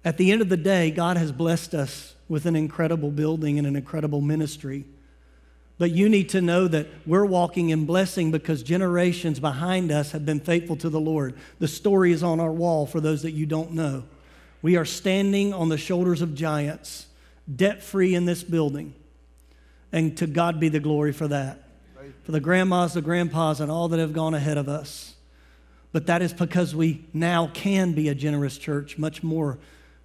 At 0.04 0.16
the 0.16 0.30
end 0.30 0.40
of 0.40 0.48
the 0.48 0.56
day, 0.56 0.90
God 0.90 1.16
has 1.16 1.32
blessed 1.32 1.74
us 1.74 2.14
with 2.28 2.46
an 2.46 2.56
incredible 2.56 3.10
building 3.10 3.58
and 3.58 3.66
an 3.66 3.76
incredible 3.76 4.20
ministry. 4.20 4.84
But 5.80 5.92
you 5.92 6.10
need 6.10 6.28
to 6.28 6.42
know 6.42 6.68
that 6.68 6.88
we're 7.06 7.24
walking 7.24 7.70
in 7.70 7.86
blessing 7.86 8.30
because 8.30 8.62
generations 8.62 9.40
behind 9.40 9.90
us 9.90 10.12
have 10.12 10.26
been 10.26 10.38
faithful 10.38 10.76
to 10.76 10.90
the 10.90 11.00
Lord. 11.00 11.34
The 11.58 11.68
story 11.68 12.12
is 12.12 12.22
on 12.22 12.38
our 12.38 12.52
wall 12.52 12.84
for 12.84 13.00
those 13.00 13.22
that 13.22 13.30
you 13.30 13.46
don't 13.46 13.72
know. 13.72 14.04
We 14.60 14.76
are 14.76 14.84
standing 14.84 15.54
on 15.54 15.70
the 15.70 15.78
shoulders 15.78 16.20
of 16.20 16.34
giants 16.34 17.06
debt 17.56 17.82
free 17.82 18.14
in 18.14 18.26
this 18.26 18.44
building. 18.44 18.92
And 19.90 20.14
to 20.18 20.26
God 20.26 20.60
be 20.60 20.68
the 20.68 20.80
glory 20.80 21.12
for 21.12 21.28
that. 21.28 21.64
For 22.24 22.32
the 22.32 22.40
grandmas, 22.40 22.92
the 22.92 23.00
grandpas, 23.00 23.60
and 23.60 23.72
all 23.72 23.88
that 23.88 24.00
have 24.00 24.12
gone 24.12 24.34
ahead 24.34 24.58
of 24.58 24.68
us. 24.68 25.14
But 25.92 26.08
that 26.08 26.20
is 26.20 26.34
because 26.34 26.74
we 26.74 27.06
now 27.14 27.46
can 27.54 27.94
be 27.94 28.10
a 28.10 28.14
generous 28.14 28.58
church 28.58 28.98
much 28.98 29.22
more 29.22 29.58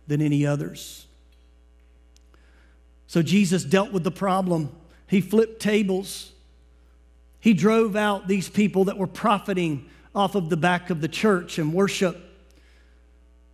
than 0.07 0.21
any 0.21 0.45
others. 0.45 1.05
So 3.07 3.21
Jesus 3.21 3.65
dealt 3.65 3.91
with 3.91 4.05
the 4.05 4.11
problem. 4.11 4.73
He 5.07 5.21
flipped 5.21 5.61
tables. 5.61 6.31
He 7.39 7.53
drove 7.53 7.95
out 7.95 8.27
these 8.27 8.49
people 8.49 8.85
that 8.85 8.97
were 8.97 9.07
profiting 9.07 9.89
off 10.13 10.35
of 10.35 10.49
the 10.49 10.57
back 10.57 10.89
of 10.89 11.01
the 11.01 11.07
church 11.07 11.59
and 11.59 11.73
worship. 11.73 12.17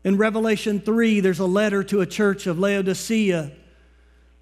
In 0.04 0.18
Revelation 0.18 0.80
3, 0.80 1.20
there's 1.20 1.40
a 1.40 1.46
letter 1.46 1.84
to 1.86 2.02
a 2.02 2.06
church 2.06 2.48
of 2.48 2.58
Laodicea 2.58 3.52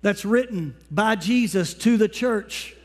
that's 0.01 0.23
written 0.23 0.75
by 0.89 1.15
Jesus 1.15 1.73
to 1.75 1.97
the 1.97 2.07
church. 2.07 2.75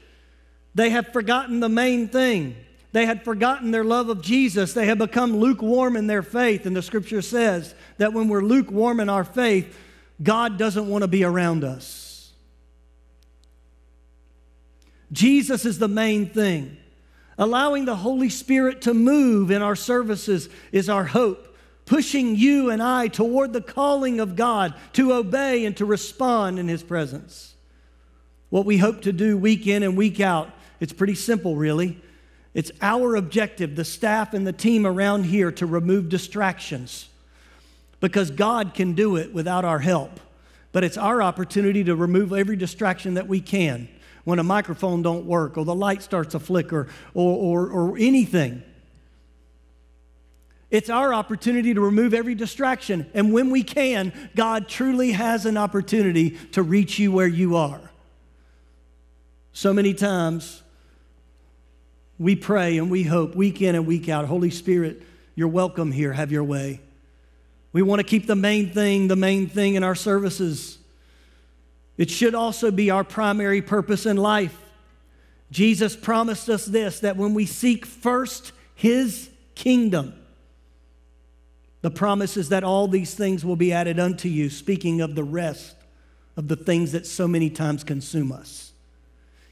They 0.74 0.90
have 0.90 1.08
forgotten 1.08 1.60
the 1.60 1.68
main 1.68 2.08
thing. 2.08 2.56
They 2.92 3.06
had 3.06 3.24
forgotten 3.24 3.70
their 3.70 3.84
love 3.84 4.08
of 4.08 4.22
Jesus. 4.22 4.72
They 4.72 4.86
had 4.86 4.98
become 4.98 5.36
lukewarm 5.36 5.96
in 5.96 6.06
their 6.06 6.22
faith. 6.22 6.66
And 6.66 6.74
the 6.74 6.82
scripture 6.82 7.22
says 7.22 7.74
that 7.98 8.12
when 8.12 8.28
we're 8.28 8.42
lukewarm 8.42 9.00
in 9.00 9.08
our 9.08 9.24
faith, 9.24 9.76
God 10.22 10.58
doesn't 10.58 10.88
want 10.88 11.02
to 11.02 11.08
be 11.08 11.24
around 11.24 11.64
us. 11.64 12.03
Jesus 15.12 15.64
is 15.64 15.78
the 15.78 15.88
main 15.88 16.28
thing. 16.28 16.76
Allowing 17.38 17.84
the 17.84 17.96
Holy 17.96 18.28
Spirit 18.28 18.82
to 18.82 18.94
move 18.94 19.50
in 19.50 19.60
our 19.60 19.76
services 19.76 20.48
is 20.70 20.88
our 20.88 21.04
hope, 21.04 21.56
pushing 21.84 22.36
you 22.36 22.70
and 22.70 22.82
I 22.82 23.08
toward 23.08 23.52
the 23.52 23.60
calling 23.60 24.20
of 24.20 24.36
God 24.36 24.74
to 24.92 25.12
obey 25.12 25.64
and 25.64 25.76
to 25.76 25.84
respond 25.84 26.58
in 26.58 26.68
His 26.68 26.82
presence. 26.82 27.54
What 28.50 28.66
we 28.66 28.78
hope 28.78 29.02
to 29.02 29.12
do 29.12 29.36
week 29.36 29.66
in 29.66 29.82
and 29.82 29.96
week 29.96 30.20
out, 30.20 30.50
it's 30.78 30.92
pretty 30.92 31.16
simple, 31.16 31.56
really. 31.56 32.00
It's 32.54 32.70
our 32.80 33.16
objective, 33.16 33.74
the 33.74 33.84
staff 33.84 34.32
and 34.32 34.46
the 34.46 34.52
team 34.52 34.86
around 34.86 35.24
here, 35.24 35.50
to 35.52 35.66
remove 35.66 36.08
distractions 36.08 37.08
because 37.98 38.30
God 38.30 38.74
can 38.74 38.92
do 38.92 39.16
it 39.16 39.34
without 39.34 39.64
our 39.64 39.80
help. 39.80 40.20
But 40.70 40.84
it's 40.84 40.96
our 40.96 41.20
opportunity 41.20 41.82
to 41.84 41.96
remove 41.96 42.32
every 42.32 42.56
distraction 42.56 43.14
that 43.14 43.26
we 43.26 43.40
can 43.40 43.88
when 44.24 44.38
a 44.38 44.42
microphone 44.42 45.02
don't 45.02 45.26
work 45.26 45.56
or 45.56 45.64
the 45.64 45.74
light 45.74 46.02
starts 46.02 46.32
to 46.32 46.40
flicker 46.40 46.88
or, 47.14 47.36
or, 47.36 47.70
or 47.70 47.98
anything. 47.98 48.62
It's 50.70 50.90
our 50.90 51.14
opportunity 51.14 51.74
to 51.74 51.80
remove 51.80 52.14
every 52.14 52.34
distraction. 52.34 53.06
And 53.14 53.32
when 53.32 53.50
we 53.50 53.62
can, 53.62 54.12
God 54.34 54.68
truly 54.68 55.12
has 55.12 55.46
an 55.46 55.56
opportunity 55.56 56.30
to 56.52 56.62
reach 56.62 56.98
you 56.98 57.12
where 57.12 57.28
you 57.28 57.56
are. 57.56 57.80
So 59.52 59.72
many 59.72 59.94
times, 59.94 60.62
we 62.18 62.34
pray 62.34 62.78
and 62.78 62.90
we 62.90 63.04
hope 63.04 63.36
week 63.36 63.62
in 63.62 63.74
and 63.74 63.86
week 63.86 64.08
out, 64.08 64.24
Holy 64.24 64.50
Spirit, 64.50 65.02
you're 65.36 65.48
welcome 65.48 65.92
here. 65.92 66.12
Have 66.12 66.32
your 66.32 66.44
way. 66.44 66.80
We 67.72 67.82
want 67.82 68.00
to 68.00 68.04
keep 68.04 68.26
the 68.26 68.36
main 68.36 68.70
thing 68.70 69.08
the 69.08 69.16
main 69.16 69.48
thing 69.48 69.74
in 69.74 69.82
our 69.84 69.94
services. 69.94 70.78
It 71.96 72.10
should 72.10 72.34
also 72.34 72.70
be 72.70 72.90
our 72.90 73.04
primary 73.04 73.62
purpose 73.62 74.06
in 74.06 74.16
life. 74.16 74.58
Jesus 75.50 75.94
promised 75.94 76.48
us 76.48 76.66
this 76.66 77.00
that 77.00 77.16
when 77.16 77.34
we 77.34 77.46
seek 77.46 77.86
first 77.86 78.52
his 78.74 79.30
kingdom, 79.54 80.14
the 81.82 81.90
promise 81.90 82.36
is 82.36 82.48
that 82.48 82.64
all 82.64 82.88
these 82.88 83.14
things 83.14 83.44
will 83.44 83.56
be 83.56 83.72
added 83.72 84.00
unto 84.00 84.28
you, 84.28 84.50
speaking 84.50 85.00
of 85.00 85.14
the 85.14 85.22
rest 85.22 85.76
of 86.36 86.48
the 86.48 86.56
things 86.56 86.92
that 86.92 87.06
so 87.06 87.28
many 87.28 87.50
times 87.50 87.84
consume 87.84 88.32
us. 88.32 88.72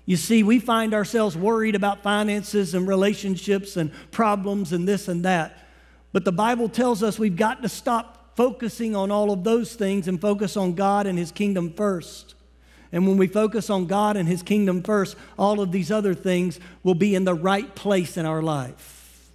You 0.06 0.16
see, 0.16 0.42
we 0.42 0.58
find 0.58 0.94
ourselves 0.94 1.36
worried 1.36 1.76
about 1.76 2.02
finances 2.02 2.74
and 2.74 2.88
relationships 2.88 3.76
and 3.76 3.92
problems 4.10 4.72
and 4.72 4.88
this 4.88 5.06
and 5.06 5.24
that. 5.24 5.68
But 6.12 6.24
the 6.24 6.32
Bible 6.32 6.68
tells 6.68 7.02
us 7.02 7.18
we've 7.18 7.36
got 7.36 7.62
to 7.62 7.68
stop 7.68 8.21
focusing 8.34 8.96
on 8.96 9.10
all 9.10 9.30
of 9.30 9.44
those 9.44 9.74
things 9.74 10.08
and 10.08 10.20
focus 10.20 10.56
on 10.56 10.74
God 10.74 11.06
and 11.06 11.18
His 11.18 11.32
kingdom 11.32 11.72
first. 11.72 12.34
And 12.90 13.06
when 13.06 13.16
we 13.16 13.26
focus 13.26 13.70
on 13.70 13.86
God 13.86 14.16
and 14.16 14.28
His 14.28 14.42
kingdom 14.42 14.82
first, 14.82 15.16
all 15.38 15.60
of 15.60 15.72
these 15.72 15.90
other 15.90 16.14
things 16.14 16.60
will 16.82 16.94
be 16.94 17.14
in 17.14 17.24
the 17.24 17.34
right 17.34 17.74
place 17.74 18.16
in 18.16 18.26
our 18.26 18.42
life. 18.42 19.30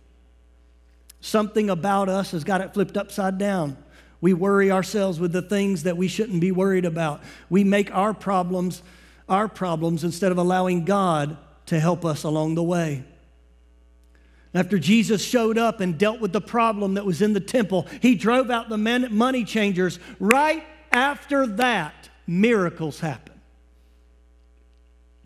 Something 1.21 1.69
about 1.69 2.10
us 2.10 2.32
has 2.32 2.43
got 2.43 2.62
it 2.62 2.74
flipped 2.74 2.98
upside 2.98 3.38
down. 3.38 3.78
We 4.21 4.34
worry 4.34 4.71
ourselves 4.71 5.19
with 5.19 5.32
the 5.32 5.41
things 5.41 5.84
that 5.84 5.98
we 5.98 6.08
shouldn't 6.08 6.41
be 6.41 6.52
worried 6.52 6.86
about. 6.86 7.21
We 7.50 7.63
make 7.63 7.93
our 7.93 8.13
problems 8.13 8.82
our 9.30 9.48
problems 9.48 10.04
instead 10.04 10.32
of 10.32 10.38
allowing 10.38 10.86
God 10.86 11.38
to 11.67 11.80
help 11.80 12.06
us 12.06 12.24
along 12.24 12.56
the 12.56 12.63
way. 12.63 13.04
After 14.58 14.80
Jesus 14.80 15.24
showed 15.24 15.60
up 15.60 15.82
and 15.82 16.00
dealt 16.00 16.20
with 16.20 16.34
the 16.34 16.41
problem 16.41 16.96
that 16.96 17.06
was 17.06 17.22
in 17.22 17.34
the 17.34 17.39
temple, 17.39 17.86
he 18.02 18.15
drove 18.15 18.50
out 18.50 18.70
the 18.70 18.78
money 18.78 19.43
changers. 19.43 20.00
Right 20.20 20.63
after 20.91 21.46
that, 21.46 22.10
miracles 22.26 23.00
happen. 23.00 23.39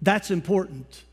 That's 0.02 0.32
important. 0.32 1.04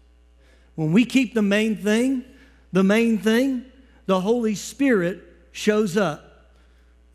When 0.74 0.90
we 0.92 1.04
keep 1.04 1.32
the 1.32 1.42
main 1.42 1.76
thing, 1.76 2.24
the 2.72 2.82
main 2.82 3.18
thing, 3.18 3.66
the 4.06 4.20
Holy 4.20 4.56
Spirit 4.56 5.22
shows 5.52 5.96
up 5.96 6.50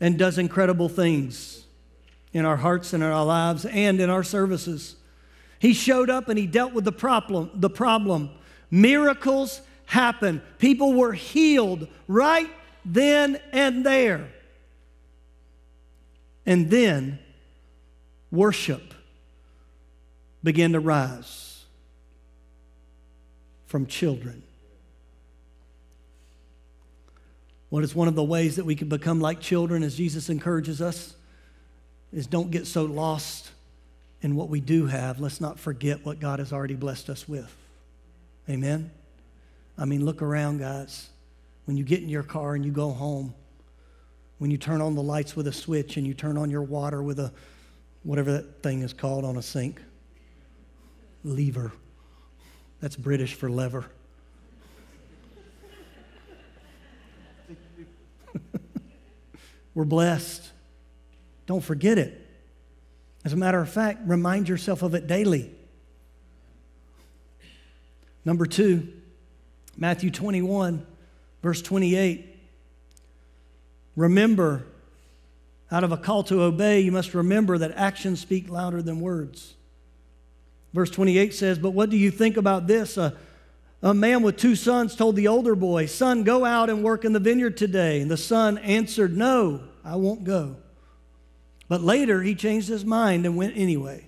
and 0.00 0.18
does 0.18 0.38
incredible 0.38 0.88
things 0.88 1.66
in 2.32 2.46
our 2.46 2.56
hearts 2.56 2.94
and 2.94 3.02
in 3.02 3.10
our 3.10 3.26
lives 3.26 3.66
and 3.66 4.00
in 4.00 4.08
our 4.08 4.22
services. 4.22 4.96
He 5.58 5.74
showed 5.74 6.08
up 6.08 6.30
and 6.30 6.38
he 6.38 6.46
dealt 6.46 6.72
with 6.72 6.86
the 6.86 6.92
problem. 6.92 7.50
The 7.52 7.68
problem. 7.68 8.30
Miracles 8.70 9.60
happened. 9.86 10.40
People 10.58 10.92
were 10.94 11.12
healed 11.12 11.88
right 12.08 12.50
then 12.84 13.40
and 13.52 13.84
there. 13.84 14.28
And 16.46 16.70
then 16.70 17.18
worship 18.30 18.94
began 20.42 20.72
to 20.72 20.80
rise 20.80 21.64
from 23.66 23.86
children. 23.86 24.42
What 27.70 27.82
is 27.82 27.94
one 27.94 28.06
of 28.06 28.14
the 28.14 28.22
ways 28.22 28.56
that 28.56 28.64
we 28.64 28.76
can 28.76 28.88
become 28.88 29.20
like 29.20 29.40
children, 29.40 29.82
as 29.82 29.96
Jesus 29.96 30.28
encourages 30.28 30.80
us, 30.80 31.14
is 32.12 32.26
don't 32.26 32.50
get 32.50 32.66
so 32.66 32.84
lost 32.84 33.50
in 34.22 34.36
what 34.36 34.48
we 34.48 34.60
do 34.60 34.86
have, 34.86 35.20
let's 35.20 35.40
not 35.40 35.58
forget 35.58 36.04
what 36.04 36.18
God 36.18 36.38
has 36.38 36.52
already 36.52 36.76
blessed 36.76 37.10
us 37.10 37.28
with. 37.28 37.54
Amen? 38.48 38.90
I 39.76 39.84
mean, 39.84 40.04
look 40.04 40.22
around, 40.22 40.58
guys. 40.58 41.08
When 41.64 41.76
you 41.76 41.84
get 41.84 42.02
in 42.02 42.08
your 42.08 42.22
car 42.22 42.54
and 42.54 42.64
you 42.64 42.70
go 42.70 42.90
home, 42.90 43.34
when 44.38 44.50
you 44.50 44.58
turn 44.58 44.80
on 44.80 44.94
the 44.94 45.02
lights 45.02 45.34
with 45.34 45.46
a 45.46 45.52
switch 45.52 45.96
and 45.96 46.06
you 46.06 46.14
turn 46.14 46.36
on 46.36 46.50
your 46.50 46.62
water 46.62 47.02
with 47.02 47.18
a 47.18 47.32
whatever 48.02 48.32
that 48.32 48.62
thing 48.62 48.82
is 48.82 48.92
called 48.92 49.24
on 49.24 49.36
a 49.36 49.42
sink, 49.42 49.80
lever. 51.24 51.72
That's 52.80 52.96
British 52.96 53.34
for 53.34 53.48
lever. 53.50 53.86
We're 59.74 59.84
blessed. 59.84 60.50
Don't 61.46 61.62
forget 61.62 61.98
it. 61.98 62.20
As 63.24 63.32
a 63.32 63.36
matter 63.36 63.60
of 63.60 63.70
fact, 63.70 64.00
remind 64.06 64.48
yourself 64.48 64.82
of 64.82 64.94
it 64.94 65.06
daily. 65.06 65.50
Number 68.24 68.44
two, 68.46 68.92
Matthew 69.76 70.10
21, 70.10 70.86
verse 71.42 71.62
28. 71.62 72.30
Remember, 73.96 74.66
out 75.70 75.84
of 75.84 75.92
a 75.92 75.96
call 75.96 76.22
to 76.24 76.42
obey, 76.42 76.80
you 76.80 76.92
must 76.92 77.14
remember 77.14 77.58
that 77.58 77.72
actions 77.72 78.20
speak 78.20 78.48
louder 78.48 78.82
than 78.82 79.00
words. 79.00 79.54
Verse 80.72 80.90
28 80.90 81.32
says, 81.34 81.58
But 81.58 81.70
what 81.70 81.90
do 81.90 81.96
you 81.96 82.10
think 82.10 82.36
about 82.36 82.66
this? 82.66 82.96
A, 82.96 83.16
a 83.82 83.94
man 83.94 84.22
with 84.22 84.36
two 84.36 84.56
sons 84.56 84.96
told 84.96 85.14
the 85.14 85.28
older 85.28 85.54
boy, 85.54 85.86
Son, 85.86 86.24
go 86.24 86.44
out 86.44 86.70
and 86.70 86.82
work 86.82 87.04
in 87.04 87.12
the 87.12 87.20
vineyard 87.20 87.56
today. 87.56 88.00
And 88.00 88.10
the 88.10 88.16
son 88.16 88.58
answered, 88.58 89.16
No, 89.16 89.60
I 89.84 89.96
won't 89.96 90.24
go. 90.24 90.56
But 91.68 91.82
later 91.82 92.22
he 92.22 92.34
changed 92.34 92.68
his 92.68 92.84
mind 92.84 93.24
and 93.24 93.36
went 93.36 93.56
anyway. 93.56 94.06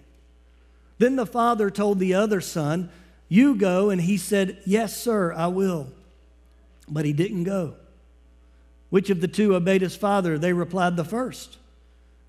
Then 0.99 1.17
the 1.17 1.27
father 1.27 1.71
told 1.71 1.99
the 1.99 2.15
other 2.15 2.41
son, 2.41 2.91
You 3.29 3.55
go. 3.55 3.91
And 3.91 4.01
he 4.01 4.17
said, 4.17 4.59
Yes, 4.65 4.97
sir, 4.97 5.33
I 5.33 5.49
will. 5.49 5.89
But 6.89 7.05
he 7.05 7.12
didn't 7.12 7.45
go. 7.45 7.75
Which 8.91 9.11
of 9.11 9.21
the 9.21 9.29
two 9.29 9.55
obeyed 9.55 9.83
his 9.83 9.97
father? 9.97 10.39
They 10.39 10.53
replied, 10.53 10.97
The 10.97 11.05
first. 11.05 11.59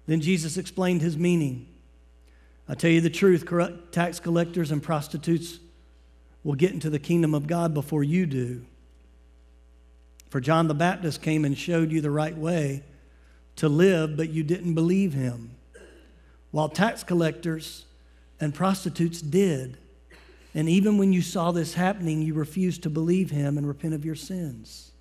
Then 0.07 0.21
Jesus 0.21 0.57
explained 0.57 1.01
his 1.01 1.17
meaning. 1.17 1.67
I 2.67 2.73
tell 2.73 2.91
you 2.91 3.01
the 3.01 3.09
truth, 3.09 3.45
corrupt 3.45 3.93
tax 3.93 4.19
collectors 4.19 4.71
and 4.71 4.81
prostitutes 4.81 5.59
will 6.43 6.55
get 6.55 6.71
into 6.71 6.89
the 6.89 6.99
kingdom 6.99 7.33
of 7.33 7.47
God 7.47 7.73
before 7.73 8.03
you 8.03 8.25
do. 8.25 8.65
For 10.29 10.41
John 10.41 10.67
the 10.67 10.73
Baptist 10.73 11.21
came 11.21 11.45
and 11.45 11.57
showed 11.57 11.91
you 11.91 12.01
the 12.01 12.11
right 12.11 12.37
way 12.37 12.83
to 13.57 13.69
live, 13.69 14.17
but 14.17 14.29
you 14.29 14.43
didn't 14.43 14.73
believe 14.73 15.13
him. 15.13 15.51
While 16.51 16.69
tax 16.69 17.03
collectors 17.03 17.85
and 18.39 18.53
prostitutes 18.53 19.21
did. 19.21 19.77
And 20.57 20.67
even 20.67 20.97
when 20.97 21.13
you 21.13 21.21
saw 21.21 21.51
this 21.51 21.75
happening, 21.75 22.23
you 22.23 22.33
refused 22.33 22.81
to 22.81 22.89
believe 22.89 23.29
him 23.29 23.59
and 23.59 23.67
repent 23.67 23.93
of 23.93 24.03
your 24.03 24.15
sins. 24.15 24.91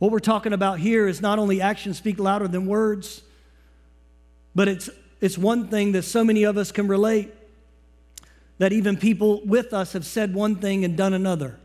What 0.00 0.10
we're 0.10 0.18
talking 0.18 0.52
about 0.52 0.80
here 0.80 1.06
is 1.06 1.22
not 1.22 1.38
only 1.38 1.60
actions 1.60 1.98
speak 1.98 2.18
louder 2.18 2.48
than 2.48 2.66
words, 2.66 3.22
but 4.52 4.66
it's, 4.66 4.90
it's 5.20 5.38
one 5.38 5.68
thing 5.68 5.92
that 5.92 6.02
so 6.02 6.24
many 6.24 6.42
of 6.42 6.56
us 6.56 6.72
can 6.72 6.88
relate 6.88 7.32
that 8.58 8.72
even 8.72 8.96
people 8.96 9.42
with 9.46 9.72
us 9.72 9.92
have 9.92 10.04
said 10.04 10.34
one 10.34 10.56
thing 10.56 10.84
and 10.84 10.96
done 10.96 11.14
another. 11.14 11.60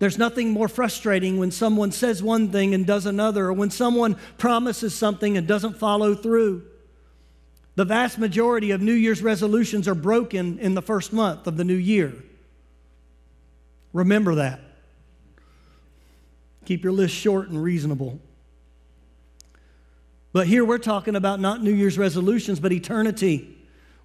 There's 0.00 0.18
nothing 0.18 0.50
more 0.50 0.66
frustrating 0.66 1.38
when 1.38 1.52
someone 1.52 1.92
says 1.92 2.20
one 2.20 2.50
thing 2.50 2.74
and 2.74 2.84
does 2.84 3.06
another, 3.06 3.46
or 3.46 3.52
when 3.52 3.70
someone 3.70 4.16
promises 4.38 4.92
something 4.92 5.36
and 5.36 5.46
doesn't 5.46 5.78
follow 5.78 6.16
through. 6.16 6.64
The 7.76 7.84
vast 7.84 8.18
majority 8.18 8.70
of 8.70 8.80
New 8.80 8.92
Year's 8.92 9.22
resolutions 9.22 9.88
are 9.88 9.94
broken 9.94 10.58
in 10.58 10.74
the 10.74 10.82
first 10.82 11.12
month 11.12 11.46
of 11.46 11.56
the 11.56 11.64
new 11.64 11.74
year. 11.74 12.14
Remember 13.92 14.36
that. 14.36 14.60
Keep 16.64 16.84
your 16.84 16.92
list 16.92 17.14
short 17.14 17.48
and 17.48 17.62
reasonable. 17.62 18.20
But 20.32 20.46
here 20.46 20.64
we're 20.64 20.78
talking 20.78 21.14
about 21.16 21.40
not 21.40 21.62
New 21.62 21.72
Year's 21.72 21.98
resolutions, 21.98 22.58
but 22.58 22.72
eternity. 22.72 23.56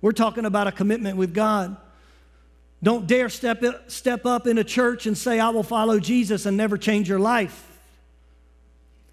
We're 0.02 0.12
talking 0.12 0.46
about 0.46 0.68
a 0.68 0.72
commitment 0.72 1.18
with 1.18 1.34
God. 1.34 1.78
Don't 2.82 3.08
dare 3.08 3.30
step, 3.30 3.64
step 3.88 4.26
up 4.26 4.48
in 4.48 4.58
a 4.58 4.64
church 4.64 5.06
and 5.06 5.18
say, 5.18 5.40
I 5.40 5.50
will 5.50 5.64
follow 5.64 6.00
Jesus 6.00 6.46
and 6.46 6.56
never 6.56 6.78
change 6.78 7.10
your 7.10 7.20
life. 7.20 7.69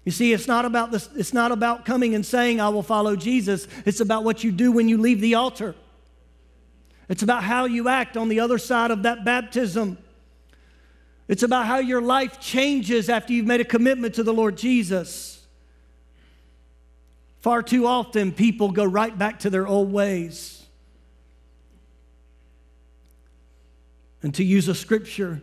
You 0.07 0.11
see, 0.11 0.31
it's 0.31 0.47
not 0.47 0.63
about 0.63 0.89
this, 0.89 1.09
it's 1.17 1.33
not 1.33 1.51
about 1.51 1.83
coming 1.83 2.15
and 2.15 2.25
saying, 2.25 2.61
I 2.61 2.69
will 2.69 2.81
follow 2.81 3.17
Jesus. 3.17 3.67
It's 3.85 3.99
about 3.99 4.23
what 4.23 4.41
you 4.41 4.53
do 4.53 4.71
when 4.71 4.87
you 4.87 4.97
leave 4.97 5.19
the 5.19 5.35
altar. 5.35 5.75
It's 7.09 7.23
about 7.23 7.43
how 7.43 7.65
you 7.65 7.89
act 7.89 8.15
on 8.15 8.29
the 8.29 8.39
other 8.39 8.57
side 8.57 8.89
of 8.89 9.03
that 9.03 9.25
baptism. 9.25 9.97
It's 11.27 11.43
about 11.43 11.65
how 11.65 11.79
your 11.79 12.01
life 12.01 12.39
changes 12.39 13.09
after 13.09 13.33
you've 13.33 13.47
made 13.47 13.59
a 13.59 13.65
commitment 13.65 14.15
to 14.15 14.23
the 14.23 14.33
Lord 14.33 14.55
Jesus. 14.57 15.45
Far 17.39 17.61
too 17.61 17.85
often, 17.85 18.31
people 18.31 18.71
go 18.71 18.85
right 18.85 19.17
back 19.17 19.39
to 19.39 19.49
their 19.49 19.67
old 19.67 19.91
ways. 19.91 20.65
And 24.23 24.33
to 24.35 24.43
use 24.45 24.69
a 24.69 24.75
scripture 24.75 25.41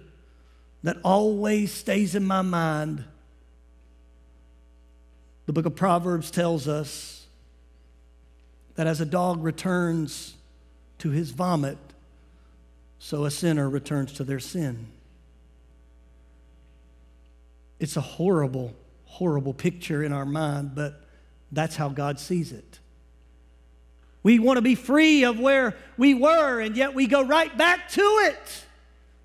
that 0.85 0.97
always 1.05 1.71
stays 1.71 2.15
in 2.15 2.25
my 2.25 2.41
mind, 2.41 3.05
the 5.47 5.53
book 5.53 5.67
of 5.67 5.77
Proverbs 5.77 6.31
tells 6.31 6.69
us 6.69 7.27
that 8.77 8.87
as 8.87 9.01
a 9.01 9.07
dog 9.07 9.43
returns 9.43 10.35
to 10.99 11.11
his 11.11 11.31
vomit, 11.31 11.79
so 12.99 13.25
a 13.25 13.31
sinner 13.31 13.69
returns 13.69 14.13
to 14.15 14.25
their 14.25 14.41
sin. 14.41 14.87
It's 17.79 17.97
a 17.97 18.01
horrible, 18.01 18.75
horrible 19.05 19.53
picture 19.53 20.03
in 20.03 20.13
our 20.13 20.25
mind, 20.25 20.75
but 20.75 21.03
that's 21.53 21.77
how 21.77 21.91
God 21.91 22.19
sees 22.19 22.51
it. 22.51 22.79
We 24.23 24.39
want 24.39 24.57
to 24.57 24.63
be 24.63 24.75
free 24.75 25.25
of 25.25 25.39
where 25.39 25.77
we 25.99 26.15
were, 26.15 26.61
and 26.61 26.77
yet 26.77 26.95
we 26.95 27.07
go 27.07 27.23
right 27.23 27.57
back 27.57 27.91
to 27.91 28.01
it. 28.01 28.65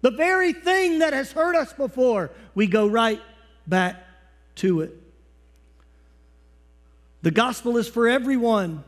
The 0.02 0.12
very 0.12 0.52
thing 0.52 1.00
that 1.00 1.14
has 1.14 1.32
hurt 1.32 1.56
us 1.56 1.72
before, 1.72 2.32
we 2.54 2.68
go 2.68 2.88
right 2.88 3.22
back 3.66 3.96
to 4.56 4.82
it. 4.82 4.99
The 7.22 7.32
gospel 7.32 7.78
is 7.78 7.88
for 7.88 8.08
everyone, 8.08 8.84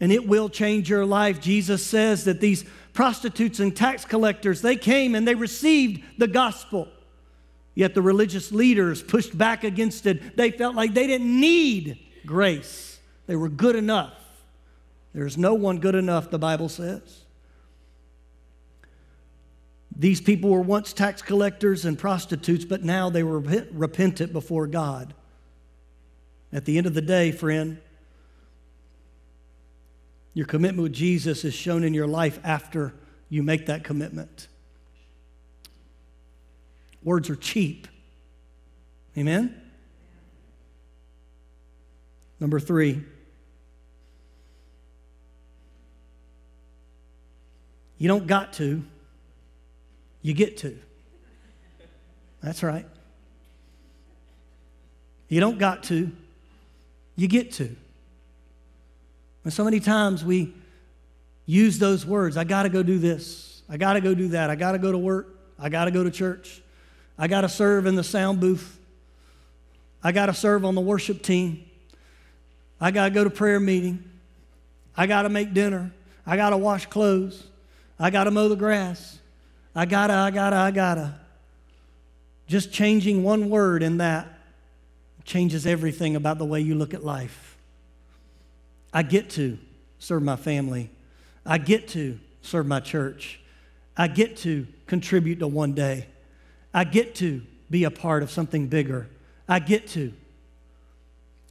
and 0.00 0.10
it 0.10 0.26
will 0.26 0.48
change 0.48 0.90
your 0.90 1.06
life. 1.06 1.40
Jesus 1.40 1.84
says 1.84 2.24
that 2.24 2.40
these 2.40 2.64
prostitutes 2.92 3.60
and 3.60 3.76
tax 3.76 4.04
collectors, 4.04 4.62
they 4.62 4.76
came 4.76 5.14
and 5.14 5.26
they 5.26 5.34
received 5.34 6.02
the 6.18 6.26
gospel. 6.26 6.88
Yet 7.74 7.94
the 7.94 8.02
religious 8.02 8.50
leaders 8.52 9.02
pushed 9.02 9.36
back 9.36 9.62
against 9.62 10.06
it. 10.06 10.36
They 10.36 10.50
felt 10.50 10.74
like 10.74 10.94
they 10.94 11.06
didn't 11.06 11.40
need 11.40 11.98
grace, 12.24 12.98
they 13.26 13.36
were 13.36 13.48
good 13.48 13.76
enough. 13.76 14.14
There's 15.14 15.38
no 15.38 15.54
one 15.54 15.78
good 15.78 15.94
enough, 15.94 16.30
the 16.30 16.38
Bible 16.38 16.68
says. 16.68 17.22
These 19.98 20.20
people 20.20 20.50
were 20.50 20.60
once 20.60 20.92
tax 20.92 21.22
collectors 21.22 21.86
and 21.86 21.98
prostitutes, 21.98 22.66
but 22.66 22.82
now 22.82 23.08
they 23.08 23.22
were 23.22 23.38
repentant 23.38 24.34
before 24.34 24.66
God. 24.66 25.14
At 26.56 26.64
the 26.64 26.78
end 26.78 26.86
of 26.86 26.94
the 26.94 27.02
day, 27.02 27.32
friend, 27.32 27.76
your 30.32 30.46
commitment 30.46 30.84
with 30.84 30.94
Jesus 30.94 31.44
is 31.44 31.52
shown 31.52 31.84
in 31.84 31.92
your 31.92 32.06
life 32.06 32.40
after 32.42 32.94
you 33.28 33.42
make 33.42 33.66
that 33.66 33.84
commitment. 33.84 34.48
Words 37.04 37.28
are 37.28 37.36
cheap. 37.36 37.86
Amen? 39.18 39.54
Number 42.40 42.58
three, 42.58 43.04
you 47.98 48.08
don't 48.08 48.26
got 48.26 48.54
to, 48.54 48.82
you 50.22 50.32
get 50.32 50.56
to. 50.58 50.78
That's 52.40 52.62
right. 52.62 52.86
You 55.28 55.40
don't 55.40 55.58
got 55.58 55.82
to, 55.84 56.12
you 57.16 57.26
get 57.26 57.52
to. 57.52 57.74
And 59.44 59.52
so 59.52 59.64
many 59.64 59.80
times 59.80 60.24
we 60.24 60.54
use 61.46 61.78
those 61.78 62.04
words 62.04 62.36
I 62.36 62.44
got 62.44 62.64
to 62.64 62.68
go 62.68 62.82
do 62.82 62.98
this, 62.98 63.62
I 63.68 63.76
got 63.76 63.94
to 63.94 64.00
go 64.00 64.14
do 64.14 64.28
that, 64.28 64.50
I 64.50 64.56
got 64.56 64.72
to 64.72 64.78
go 64.78 64.92
to 64.92 64.98
work, 64.98 65.38
I 65.58 65.68
got 65.68 65.86
to 65.86 65.90
go 65.90 66.04
to 66.04 66.10
church, 66.10 66.62
I 67.18 67.28
got 67.28 67.42
to 67.42 67.48
serve 67.48 67.86
in 67.86 67.94
the 67.94 68.04
sound 68.04 68.40
booth, 68.40 68.78
I 70.02 70.12
got 70.12 70.26
to 70.26 70.34
serve 70.34 70.64
on 70.64 70.74
the 70.74 70.80
worship 70.80 71.22
team, 71.22 71.64
I 72.80 72.90
got 72.90 73.04
to 73.04 73.10
go 73.14 73.24
to 73.24 73.30
prayer 73.30 73.60
meeting, 73.60 74.04
I 74.96 75.06
got 75.06 75.22
to 75.22 75.28
make 75.28 75.54
dinner, 75.54 75.92
I 76.26 76.36
got 76.36 76.50
to 76.50 76.56
wash 76.56 76.86
clothes, 76.86 77.44
I 77.98 78.10
got 78.10 78.24
to 78.24 78.30
mow 78.30 78.48
the 78.48 78.56
grass, 78.56 79.18
I 79.74 79.86
got 79.86 80.08
to, 80.08 80.14
I 80.14 80.30
got 80.30 80.50
to, 80.50 80.56
I 80.56 80.70
got 80.70 80.94
to. 80.96 81.14
Just 82.48 82.72
changing 82.72 83.22
one 83.24 83.50
word 83.50 83.82
in 83.82 83.98
that 83.98 84.35
changes 85.26 85.66
everything 85.66 86.16
about 86.16 86.38
the 86.38 86.44
way 86.44 86.60
you 86.60 86.74
look 86.74 86.94
at 86.94 87.04
life. 87.04 87.58
I 88.92 89.02
get 89.02 89.28
to 89.30 89.58
serve 89.98 90.22
my 90.22 90.36
family. 90.36 90.88
I 91.44 91.58
get 91.58 91.88
to 91.88 92.18
serve 92.42 92.66
my 92.66 92.80
church. 92.80 93.40
I 93.96 94.08
get 94.08 94.36
to 94.38 94.66
contribute 94.86 95.40
to 95.40 95.48
one 95.48 95.72
day. 95.72 96.06
I 96.72 96.84
get 96.84 97.16
to 97.16 97.42
be 97.68 97.84
a 97.84 97.90
part 97.90 98.22
of 98.22 98.30
something 98.30 98.68
bigger. 98.68 99.08
I 99.48 99.58
get 99.58 99.88
to. 99.88 100.12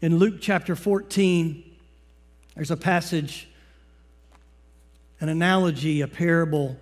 In 0.01 0.17
Luke 0.17 0.35
chapter 0.39 0.75
14, 0.75 1.63
there's 2.55 2.71
a 2.71 2.77
passage, 2.77 3.49
an 5.19 5.27
analogy, 5.27 6.01
a 6.01 6.07
parable 6.07 6.77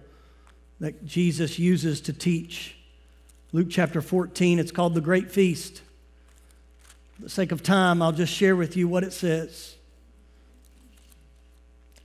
that 0.79 1.05
Jesus 1.05 1.57
uses 1.57 2.01
to 2.01 2.13
teach. 2.13 2.75
Luke 3.51 3.67
chapter 3.69 4.01
14, 4.01 4.59
it's 4.59 4.71
called 4.71 4.93
the 4.93 5.01
Great 5.01 5.31
Feast. 5.31 5.81
The 7.23 7.29
sake 7.29 7.53
of 7.53 7.63
time, 7.63 8.01
I'll 8.01 8.11
just 8.11 8.33
share 8.33 8.53
with 8.53 8.75
you 8.75 8.89
what 8.89 9.05
it 9.05 9.13
says. 9.13 9.75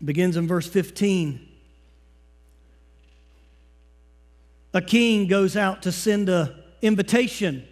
It 0.01 0.07
begins 0.07 0.37
in 0.37 0.47
verse 0.47 0.69
15. 0.69 1.45
A 4.75 4.81
king 4.81 5.27
goes 5.27 5.57
out 5.57 5.83
to 5.83 5.91
send 5.91 6.29
an 6.29 6.55
invitation 6.83 7.67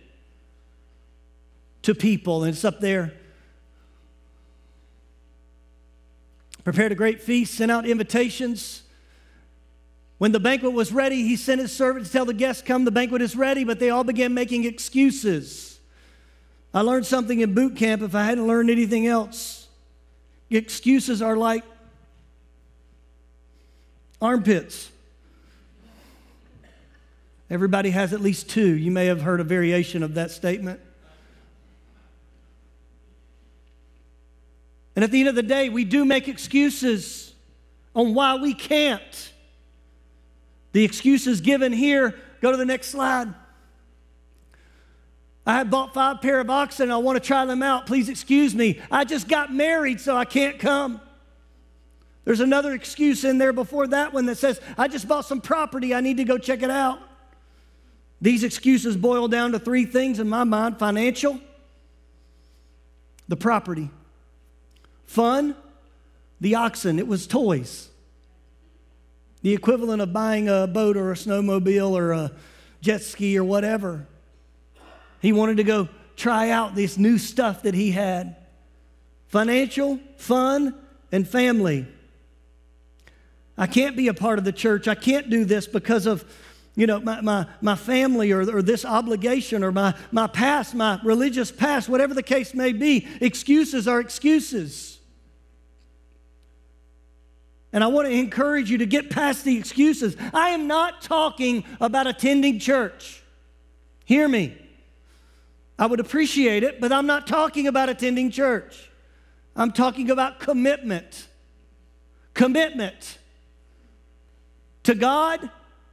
to 1.82 1.94
people, 1.94 2.42
and 2.42 2.52
it's 2.52 2.64
up 2.64 2.80
there. 2.80 3.12
Prepared 6.64 6.90
a 6.90 6.96
great 6.96 7.22
feast, 7.22 7.54
sent 7.54 7.70
out 7.70 7.86
invitations. 7.86 8.82
When 10.18 10.32
the 10.32 10.40
banquet 10.40 10.72
was 10.72 10.90
ready, 10.90 11.22
he 11.22 11.36
sent 11.36 11.60
his 11.60 11.72
servant 11.72 12.06
to 12.06 12.12
tell 12.12 12.24
the 12.24 12.34
guests, 12.34 12.60
Come, 12.60 12.84
the 12.84 12.90
banquet 12.90 13.22
is 13.22 13.36
ready, 13.36 13.62
but 13.62 13.78
they 13.78 13.90
all 13.90 14.02
began 14.02 14.34
making 14.34 14.64
excuses. 14.64 15.75
I 16.76 16.82
learned 16.82 17.06
something 17.06 17.40
in 17.40 17.54
boot 17.54 17.74
camp 17.74 18.02
if 18.02 18.14
I 18.14 18.24
hadn't 18.24 18.46
learned 18.46 18.68
anything 18.68 19.06
else. 19.06 19.66
Excuses 20.50 21.22
are 21.22 21.34
like 21.34 21.64
armpits. 24.20 24.90
Everybody 27.48 27.88
has 27.88 28.12
at 28.12 28.20
least 28.20 28.50
two. 28.50 28.76
You 28.76 28.90
may 28.90 29.06
have 29.06 29.22
heard 29.22 29.40
a 29.40 29.44
variation 29.44 30.02
of 30.02 30.12
that 30.16 30.30
statement. 30.30 30.78
And 34.94 35.02
at 35.02 35.10
the 35.10 35.20
end 35.20 35.30
of 35.30 35.34
the 35.34 35.42
day, 35.42 35.70
we 35.70 35.86
do 35.86 36.04
make 36.04 36.28
excuses 36.28 37.32
on 37.94 38.12
why 38.12 38.34
we 38.34 38.52
can't. 38.52 39.32
The 40.72 40.84
excuses 40.84 41.40
given 41.40 41.72
here, 41.72 42.14
go 42.42 42.50
to 42.50 42.58
the 42.58 42.66
next 42.66 42.88
slide. 42.88 43.32
I 45.46 45.62
bought 45.62 45.94
five 45.94 46.20
pair 46.20 46.40
of 46.40 46.50
oxen. 46.50 46.90
I 46.90 46.96
want 46.96 47.22
to 47.22 47.26
try 47.26 47.44
them 47.44 47.62
out. 47.62 47.86
Please 47.86 48.08
excuse 48.08 48.54
me. 48.54 48.80
I 48.90 49.04
just 49.04 49.28
got 49.28 49.54
married, 49.54 50.00
so 50.00 50.16
I 50.16 50.24
can't 50.24 50.58
come. 50.58 51.00
There's 52.24 52.40
another 52.40 52.72
excuse 52.72 53.22
in 53.22 53.38
there 53.38 53.52
before 53.52 53.86
that 53.86 54.12
one 54.12 54.26
that 54.26 54.38
says, 54.38 54.60
I 54.76 54.88
just 54.88 55.06
bought 55.06 55.24
some 55.24 55.40
property. 55.40 55.94
I 55.94 56.00
need 56.00 56.16
to 56.16 56.24
go 56.24 56.36
check 56.36 56.62
it 56.64 56.70
out. 56.70 56.98
These 58.20 58.42
excuses 58.42 58.96
boil 58.96 59.28
down 59.28 59.52
to 59.52 59.60
three 59.60 59.84
things 59.84 60.18
in 60.18 60.28
my 60.28 60.42
mind 60.42 60.78
financial, 60.78 61.38
the 63.28 63.36
property, 63.36 63.90
fun, 65.04 65.54
the 66.40 66.56
oxen. 66.56 66.98
It 66.98 67.06
was 67.06 67.28
toys. 67.28 67.88
The 69.42 69.52
equivalent 69.52 70.02
of 70.02 70.12
buying 70.12 70.48
a 70.48 70.66
boat 70.66 70.96
or 70.96 71.12
a 71.12 71.14
snowmobile 71.14 71.92
or 71.92 72.10
a 72.10 72.32
jet 72.80 73.02
ski 73.02 73.38
or 73.38 73.44
whatever. 73.44 74.06
He 75.26 75.32
wanted 75.32 75.56
to 75.56 75.64
go 75.64 75.88
try 76.14 76.50
out 76.50 76.76
this 76.76 76.96
new 76.96 77.18
stuff 77.18 77.64
that 77.64 77.74
he 77.74 77.90
had 77.90 78.36
financial, 79.26 79.98
fun, 80.18 80.72
and 81.10 81.26
family. 81.26 81.84
I 83.58 83.66
can't 83.66 83.96
be 83.96 84.06
a 84.06 84.14
part 84.14 84.38
of 84.38 84.44
the 84.44 84.52
church. 84.52 84.86
I 84.86 84.94
can't 84.94 85.28
do 85.28 85.44
this 85.44 85.66
because 85.66 86.06
of, 86.06 86.24
you 86.76 86.86
know, 86.86 87.00
my, 87.00 87.22
my, 87.22 87.46
my 87.60 87.74
family 87.74 88.30
or, 88.30 88.48
or 88.48 88.62
this 88.62 88.84
obligation 88.84 89.64
or 89.64 89.72
my, 89.72 89.94
my 90.12 90.28
past, 90.28 90.76
my 90.76 91.00
religious 91.02 91.50
past, 91.50 91.88
whatever 91.88 92.14
the 92.14 92.22
case 92.22 92.54
may 92.54 92.72
be. 92.72 93.08
Excuses 93.20 93.88
are 93.88 93.98
excuses. 93.98 95.00
And 97.72 97.82
I 97.82 97.88
want 97.88 98.06
to 98.06 98.14
encourage 98.14 98.70
you 98.70 98.78
to 98.78 98.86
get 98.86 99.10
past 99.10 99.44
the 99.44 99.58
excuses. 99.58 100.16
I 100.32 100.50
am 100.50 100.68
not 100.68 101.02
talking 101.02 101.64
about 101.80 102.06
attending 102.06 102.60
church. 102.60 103.24
Hear 104.04 104.28
me. 104.28 104.62
I 105.78 105.86
would 105.86 106.00
appreciate 106.00 106.62
it, 106.62 106.80
but 106.80 106.92
I'm 106.92 107.06
not 107.06 107.26
talking 107.26 107.66
about 107.66 107.88
attending 107.88 108.30
church. 108.30 108.90
I'm 109.54 109.72
talking 109.72 110.10
about 110.10 110.40
commitment. 110.40 111.28
Commitment 112.34 113.18
to 114.84 114.94
God, 114.94 115.50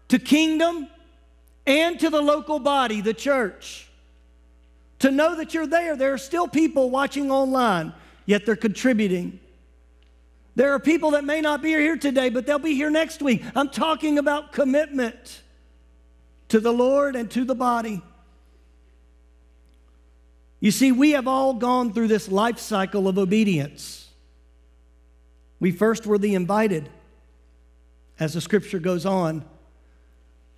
to 0.09 0.19
kingdom, 0.19 0.87
and 1.65 1.99
to 1.99 2.09
the 2.09 2.21
local 2.21 2.59
body, 2.59 3.01
the 3.01 3.13
church. 3.13 3.89
To 4.99 5.11
know 5.11 5.35
that 5.35 5.53
you're 5.53 5.67
there. 5.67 5.95
There 5.95 6.13
are 6.13 6.17
still 6.17 6.47
people 6.47 6.89
watching 6.89 7.31
online, 7.31 7.93
yet 8.25 8.45
they're 8.45 8.55
contributing. 8.55 9.39
There 10.55 10.73
are 10.73 10.79
people 10.79 11.11
that 11.11 11.23
may 11.23 11.41
not 11.41 11.61
be 11.61 11.69
here 11.69 11.97
today, 11.97 12.29
but 12.29 12.45
they'll 12.45 12.59
be 12.59 12.75
here 12.75 12.91
next 12.91 13.21
week. 13.21 13.43
I'm 13.55 13.69
talking 13.69 14.19
about 14.19 14.51
commitment 14.51 15.41
to 16.49 16.59
the 16.59 16.71
Lord 16.71 17.15
and 17.15 17.31
to 17.31 17.43
the 17.43 17.55
body. 17.55 18.01
You 20.63 20.71
see, 20.71 20.93
we 20.93 21.11
have 21.11 21.27
all 21.27 21.55
gone 21.55 21.91
through 21.91 22.07
this 22.07 22.29
life 22.29 22.57
cycle 22.57 23.09
of 23.09 23.17
obedience. 23.17 24.07
We 25.59 25.73
first 25.73 26.07
were 26.07 26.17
the 26.17 26.35
invited, 26.35 26.87
as 28.17 28.33
the 28.33 28.39
scripture 28.39 28.79
goes 28.79 29.05
on. 29.05 29.43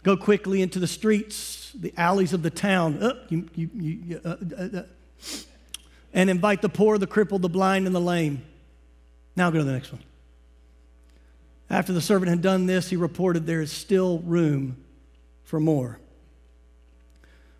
Go 0.04 0.16
quickly 0.16 0.62
into 0.62 0.78
the 0.78 0.86
streets, 0.86 1.72
the 1.74 1.92
alleys 1.98 2.34
of 2.34 2.44
the 2.44 2.52
town, 2.52 3.02
uh, 3.02 3.26
you, 3.30 3.50
you, 3.56 3.70
you, 3.74 4.22
uh, 4.24 4.36
uh, 4.56 4.78
uh, 4.78 4.84
and 6.14 6.30
invite 6.30 6.62
the 6.62 6.70
poor, 6.70 7.00
the 7.00 7.08
crippled, 7.08 7.42
the 7.42 7.50
blind, 7.50 7.88
and 7.88 7.96
the 7.96 8.00
lame. 8.00 8.44
Now 9.36 9.50
go 9.50 9.58
to 9.58 9.64
the 9.64 9.74
next 9.74 9.92
one. 9.92 10.04
After 11.68 11.94
the 11.94 12.02
servant 12.02 12.30
had 12.30 12.44
done 12.44 12.68
this, 12.68 12.92
he 12.92 12.96
reported, 12.96 13.48
There 13.48 13.62
is 13.62 13.72
still 13.72 14.20
room 14.20 14.78
for 15.46 15.60
more. 15.60 15.98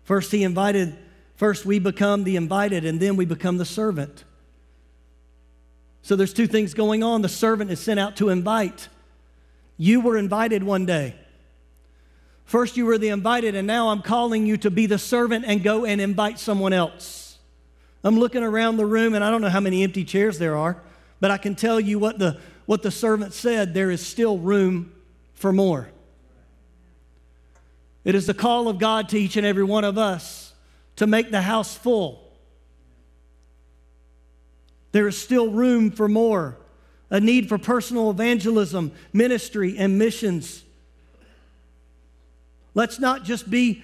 First, 0.04 0.30
he 0.30 0.44
invited, 0.44 0.96
first, 1.36 1.64
we 1.64 1.78
become 1.78 2.24
the 2.24 2.36
invited, 2.36 2.84
and 2.84 3.00
then 3.00 3.16
we 3.16 3.24
become 3.24 3.58
the 3.58 3.64
servant. 3.64 4.24
So 6.02 6.16
there's 6.16 6.32
two 6.32 6.46
things 6.46 6.74
going 6.74 7.02
on. 7.02 7.22
The 7.22 7.28
servant 7.28 7.70
is 7.70 7.80
sent 7.80 7.98
out 7.98 8.16
to 8.16 8.28
invite. 8.28 8.88
You 9.76 10.00
were 10.00 10.16
invited 10.16 10.62
one 10.62 10.86
day. 10.86 11.16
First, 12.44 12.76
you 12.76 12.86
were 12.86 12.96
the 12.96 13.08
invited, 13.08 13.56
and 13.56 13.66
now 13.66 13.88
I'm 13.88 14.02
calling 14.02 14.46
you 14.46 14.56
to 14.58 14.70
be 14.70 14.86
the 14.86 14.98
servant 14.98 15.44
and 15.48 15.62
go 15.64 15.84
and 15.84 16.00
invite 16.00 16.38
someone 16.38 16.72
else. 16.72 17.38
I'm 18.04 18.20
looking 18.20 18.44
around 18.44 18.76
the 18.76 18.86
room, 18.86 19.14
and 19.14 19.24
I 19.24 19.30
don't 19.30 19.40
know 19.40 19.48
how 19.48 19.58
many 19.58 19.82
empty 19.82 20.04
chairs 20.04 20.38
there 20.38 20.56
are. 20.56 20.80
But 21.18 21.32
I 21.32 21.38
can 21.38 21.56
tell 21.56 21.80
you 21.80 21.98
what 21.98 22.20
the, 22.20 22.38
what 22.66 22.82
the 22.82 22.90
servant 22.90 23.32
said 23.32 23.74
there 23.74 23.90
is 23.90 24.04
still 24.04 24.38
room 24.38 24.92
for 25.34 25.52
more. 25.52 25.88
It 28.04 28.14
is 28.14 28.26
the 28.26 28.34
call 28.34 28.68
of 28.68 28.78
God 28.78 29.08
to 29.08 29.18
each 29.18 29.36
and 29.36 29.44
every 29.44 29.64
one 29.64 29.82
of 29.82 29.98
us 29.98 30.45
to 30.96 31.06
make 31.06 31.30
the 31.30 31.42
house 31.42 31.74
full. 31.74 32.22
There 34.92 35.06
is 35.06 35.18
still 35.18 35.50
room 35.50 35.90
for 35.90 36.08
more, 36.08 36.56
a 37.10 37.20
need 37.20 37.48
for 37.48 37.58
personal 37.58 38.10
evangelism, 38.10 38.92
ministry, 39.12 39.76
and 39.76 39.98
missions. 39.98 40.62
Let's 42.74 42.98
not 42.98 43.24
just 43.24 43.48
be 43.48 43.82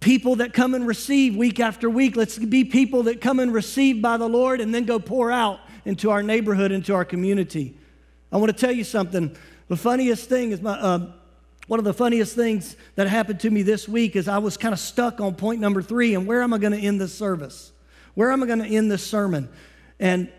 people 0.00 0.36
that 0.36 0.52
come 0.52 0.74
and 0.74 0.86
receive 0.86 1.34
week 1.34 1.60
after 1.60 1.90
week. 1.90 2.16
Let's 2.16 2.38
be 2.38 2.64
people 2.64 3.04
that 3.04 3.20
come 3.20 3.40
and 3.40 3.52
receive 3.52 4.00
by 4.00 4.16
the 4.16 4.28
Lord 4.28 4.60
and 4.60 4.74
then 4.74 4.84
go 4.84 4.98
pour 4.98 5.30
out 5.30 5.60
into 5.84 6.10
our 6.10 6.22
neighborhood, 6.22 6.72
into 6.72 6.94
our 6.94 7.04
community. 7.04 7.76
I 8.30 8.36
want 8.36 8.54
to 8.54 8.58
tell 8.58 8.72
you 8.72 8.84
something. 8.84 9.34
The 9.68 9.76
funniest 9.76 10.28
thing 10.28 10.52
is 10.52 10.60
my, 10.60 10.72
uh, 10.78 11.12
one 11.68 11.78
of 11.78 11.84
the 11.84 11.94
funniest 11.94 12.34
things 12.34 12.76
that 12.96 13.06
happened 13.06 13.40
to 13.40 13.50
me 13.50 13.62
this 13.62 13.86
week 13.86 14.16
is 14.16 14.26
I 14.26 14.38
was 14.38 14.56
kind 14.56 14.72
of 14.72 14.80
stuck 14.80 15.20
on 15.20 15.34
point 15.34 15.60
number 15.60 15.82
three 15.82 16.14
and 16.14 16.26
where 16.26 16.42
am 16.42 16.52
I 16.52 16.58
going 16.58 16.72
to 16.72 16.78
end 16.78 17.00
this 17.00 17.14
service? 17.14 17.72
Where 18.14 18.32
am 18.32 18.42
I 18.42 18.46
going 18.46 18.58
to 18.60 18.66
end 18.66 18.90
this 18.90 19.06
sermon? 19.06 19.50
And 20.00 20.32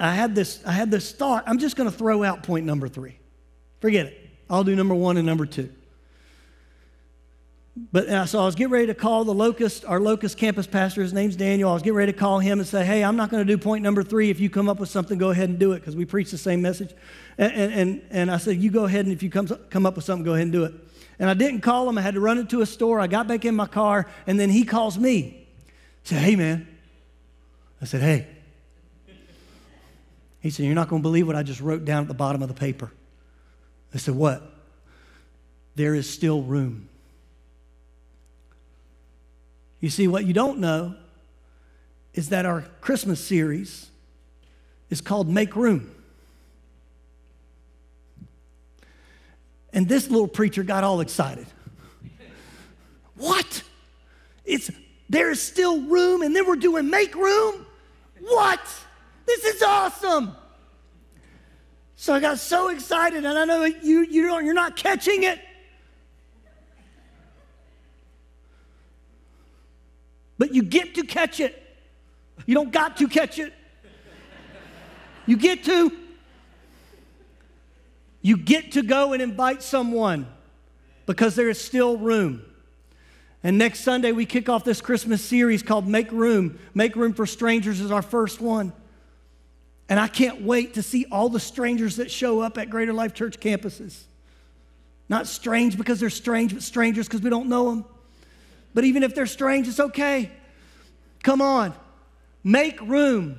I 0.00 0.14
had 0.14 0.36
this, 0.36 0.62
I 0.64 0.72
had 0.72 0.92
this 0.92 1.12
thought. 1.12 1.42
I'm 1.46 1.58
just 1.58 1.76
going 1.76 1.90
to 1.90 1.96
throw 1.96 2.22
out 2.22 2.44
point 2.44 2.64
number 2.64 2.88
three. 2.88 3.18
Forget 3.80 4.06
it. 4.06 4.30
I'll 4.48 4.64
do 4.64 4.74
number 4.76 4.94
one 4.94 5.16
and 5.16 5.26
number 5.26 5.44
two. 5.44 5.70
But 7.90 8.08
uh, 8.08 8.26
so 8.26 8.40
I 8.40 8.44
was 8.44 8.54
getting 8.54 8.72
ready 8.72 8.86
to 8.88 8.94
call 8.94 9.24
the 9.24 9.34
Locust, 9.34 9.84
our 9.84 10.00
Locust 10.00 10.36
campus 10.36 10.66
pastor. 10.66 11.02
His 11.02 11.12
name's 11.12 11.36
Daniel. 11.36 11.70
I 11.70 11.74
was 11.74 11.82
getting 11.82 11.96
ready 11.96 12.12
to 12.12 12.18
call 12.18 12.38
him 12.38 12.58
and 12.58 12.68
say, 12.68 12.84
"Hey, 12.84 13.04
I'm 13.04 13.16
not 13.16 13.30
going 13.30 13.46
to 13.46 13.50
do 13.50 13.56
point 13.56 13.82
number 13.82 14.02
three. 14.02 14.30
If 14.30 14.40
you 14.40 14.50
come 14.50 14.68
up 14.68 14.78
with 14.78 14.88
something, 14.88 15.16
go 15.18 15.30
ahead 15.30 15.48
and 15.48 15.58
do 15.58 15.72
it 15.72 15.80
because 15.80 15.96
we 15.96 16.04
preach 16.04 16.30
the 16.30 16.38
same 16.38 16.60
message." 16.60 16.94
And, 17.38 17.52
and, 17.52 18.02
and 18.10 18.30
I 18.30 18.36
said, 18.36 18.56
"You 18.56 18.70
go 18.70 18.84
ahead 18.84 19.06
and 19.06 19.12
if 19.14 19.22
you 19.22 19.30
come 19.30 19.48
come 19.70 19.86
up 19.86 19.96
with 19.96 20.04
something, 20.04 20.24
go 20.24 20.34
ahead 20.34 20.44
and 20.44 20.52
do 20.52 20.64
it." 20.64 20.74
And 21.18 21.30
I 21.30 21.34
didn't 21.34 21.60
call 21.60 21.88
him. 21.88 21.98
I 21.98 22.02
had 22.02 22.14
to 22.14 22.20
run 22.20 22.38
into 22.38 22.60
a 22.60 22.66
store. 22.66 23.00
I 23.00 23.06
got 23.06 23.26
back 23.26 23.44
in 23.44 23.54
my 23.54 23.66
car, 23.66 24.06
and 24.26 24.38
then 24.38 24.50
he 24.50 24.64
calls 24.64 24.98
me. 24.98 25.46
He 26.02 26.08
said, 26.08 26.22
"Hey, 26.22 26.36
man." 26.36 26.66
I 27.80 27.84
said, 27.84 28.02
"Hey." 28.02 28.26
He 30.40 30.50
said, 30.50 30.66
"You're 30.66 30.74
not 30.74 30.88
going 30.88 31.02
to 31.02 31.08
believe 31.08 31.26
what 31.26 31.36
I 31.36 31.42
just 31.42 31.60
wrote 31.60 31.84
down 31.84 32.02
at 32.02 32.08
the 32.08 32.14
bottom 32.14 32.42
of 32.42 32.48
the 32.48 32.54
paper." 32.54 32.92
I 33.94 33.98
said, 33.98 34.14
"What?" 34.14 34.42
There 35.74 35.94
is 35.94 36.10
still 36.10 36.42
room. 36.42 36.88
You 39.80 39.90
see, 39.90 40.08
what 40.08 40.24
you 40.24 40.32
don't 40.32 40.58
know 40.58 40.94
is 42.14 42.30
that 42.30 42.46
our 42.46 42.62
Christmas 42.80 43.24
series 43.24 43.88
is 44.90 45.00
called 45.00 45.28
Make 45.28 45.54
Room. 45.54 45.94
And 49.72 49.88
this 49.88 50.08
little 50.08 50.28
preacher 50.28 50.62
got 50.62 50.82
all 50.82 51.00
excited. 51.00 51.46
what? 53.16 53.62
It's 54.44 54.70
there 55.08 55.30
is 55.30 55.40
still 55.40 55.80
room, 55.82 56.22
and 56.22 56.34
then 56.34 56.46
we're 56.46 56.56
doing 56.56 56.90
make 56.90 57.14
room? 57.14 57.66
What? 58.20 58.60
This 59.26 59.44
is 59.44 59.62
awesome. 59.62 60.34
So 61.96 62.14
I 62.14 62.20
got 62.20 62.38
so 62.38 62.68
excited, 62.68 63.24
and 63.24 63.38
I 63.38 63.44
know 63.44 63.64
you, 63.64 64.00
you 64.02 64.26
don't, 64.26 64.44
you're 64.44 64.54
not 64.54 64.76
catching 64.76 65.22
it. 65.24 65.40
But 70.38 70.54
you 70.54 70.62
get 70.62 70.94
to 70.94 71.02
catch 71.02 71.40
it. 71.40 71.62
You 72.46 72.54
don't 72.54 72.72
got 72.72 72.96
to 72.98 73.08
catch 73.08 73.38
it. 73.38 73.52
You 75.26 75.36
get 75.36 75.64
to. 75.64 75.92
You 78.22 78.36
get 78.36 78.72
to 78.72 78.82
go 78.82 79.12
and 79.12 79.20
invite 79.20 79.62
someone 79.62 80.26
because 81.06 81.34
there 81.34 81.48
is 81.48 81.60
still 81.60 81.96
room. 81.96 82.42
And 83.42 83.56
next 83.56 83.80
Sunday, 83.80 84.12
we 84.12 84.26
kick 84.26 84.48
off 84.48 84.64
this 84.64 84.80
Christmas 84.80 85.22
series 85.22 85.62
called 85.62 85.86
Make 85.86 86.10
Room. 86.10 86.58
Make 86.74 86.96
Room 86.96 87.12
for 87.12 87.26
Strangers 87.26 87.80
is 87.80 87.90
our 87.90 88.02
first 88.02 88.40
one. 88.40 88.72
And 89.88 89.98
I 89.98 90.08
can't 90.08 90.42
wait 90.42 90.74
to 90.74 90.82
see 90.82 91.06
all 91.10 91.28
the 91.28 91.40
strangers 91.40 91.96
that 91.96 92.10
show 92.10 92.40
up 92.40 92.58
at 92.58 92.68
Greater 92.68 92.92
Life 92.92 93.14
Church 93.14 93.38
campuses. 93.40 94.02
Not 95.08 95.26
strange 95.26 95.78
because 95.78 96.00
they're 96.00 96.10
strange, 96.10 96.52
but 96.52 96.62
strangers 96.62 97.06
because 97.06 97.22
we 97.22 97.30
don't 97.30 97.48
know 97.48 97.70
them. 97.70 97.84
But 98.78 98.84
even 98.84 99.02
if 99.02 99.12
they're 99.12 99.26
strange, 99.26 99.66
it's 99.66 99.80
okay. 99.80 100.30
Come 101.24 101.42
on, 101.42 101.74
make 102.44 102.80
room. 102.80 103.36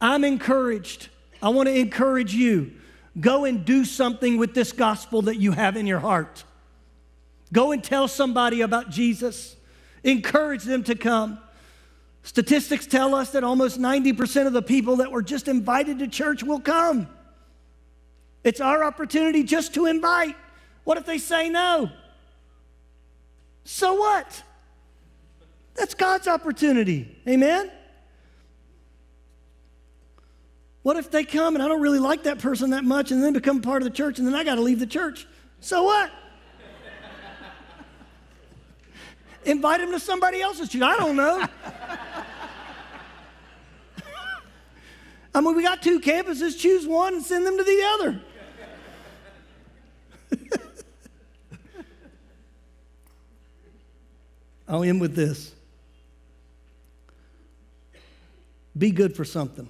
I'm 0.00 0.24
encouraged. 0.24 1.10
I 1.42 1.50
want 1.50 1.68
to 1.68 1.78
encourage 1.78 2.34
you. 2.34 2.72
Go 3.20 3.44
and 3.44 3.66
do 3.66 3.84
something 3.84 4.38
with 4.38 4.54
this 4.54 4.72
gospel 4.72 5.20
that 5.20 5.36
you 5.36 5.52
have 5.52 5.76
in 5.76 5.86
your 5.86 5.98
heart. 5.98 6.42
Go 7.52 7.72
and 7.72 7.84
tell 7.84 8.08
somebody 8.08 8.62
about 8.62 8.88
Jesus. 8.88 9.56
Encourage 10.04 10.62
them 10.62 10.84
to 10.84 10.94
come. 10.94 11.38
Statistics 12.22 12.86
tell 12.86 13.14
us 13.14 13.32
that 13.32 13.44
almost 13.44 13.78
90% 13.78 14.46
of 14.46 14.54
the 14.54 14.62
people 14.62 14.96
that 14.96 15.12
were 15.12 15.20
just 15.20 15.48
invited 15.48 15.98
to 15.98 16.08
church 16.08 16.42
will 16.42 16.60
come. 16.60 17.08
It's 18.42 18.62
our 18.62 18.84
opportunity 18.84 19.42
just 19.42 19.74
to 19.74 19.84
invite. 19.84 20.34
What 20.84 20.96
if 20.96 21.04
they 21.04 21.18
say 21.18 21.50
no? 21.50 21.90
So 23.64 23.94
what? 23.94 24.42
That's 25.74 25.94
God's 25.94 26.28
opportunity. 26.28 27.20
Amen? 27.28 27.70
What 30.82 30.96
if 30.98 31.10
they 31.10 31.24
come 31.24 31.54
and 31.54 31.62
I 31.62 31.68
don't 31.68 31.80
really 31.80 31.98
like 31.98 32.24
that 32.24 32.38
person 32.38 32.70
that 32.70 32.84
much 32.84 33.10
and 33.10 33.22
then 33.22 33.32
become 33.32 33.62
part 33.62 33.80
of 33.82 33.88
the 33.88 33.94
church 33.94 34.18
and 34.18 34.28
then 34.28 34.34
I 34.34 34.44
got 34.44 34.56
to 34.56 34.60
leave 34.60 34.78
the 34.78 34.86
church? 34.86 35.26
So 35.60 35.82
what? 35.84 36.10
Invite 39.46 39.80
them 39.80 39.92
to 39.92 40.00
somebody 40.00 40.42
else's 40.42 40.68
church. 40.68 40.82
I 40.82 40.96
don't 40.98 41.16
know. 41.16 41.46
I 45.34 45.40
mean, 45.40 45.56
we 45.56 45.62
got 45.62 45.82
two 45.82 46.00
campuses. 46.00 46.58
Choose 46.58 46.86
one 46.86 47.14
and 47.14 47.24
send 47.24 47.46
them 47.46 47.56
to 47.56 47.64
the 47.64 47.82
other. 47.94 48.20
I'll 54.68 54.82
end 54.82 55.00
with 55.00 55.14
this. 55.14 55.52
Be 58.76 58.90
good 58.90 59.14
for 59.14 59.24
something. 59.24 59.68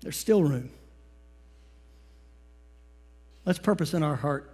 There's 0.00 0.16
still 0.16 0.42
room. 0.42 0.70
Let's 3.44 3.58
purpose 3.58 3.94
in 3.94 4.02
our 4.02 4.16
heart 4.16 4.50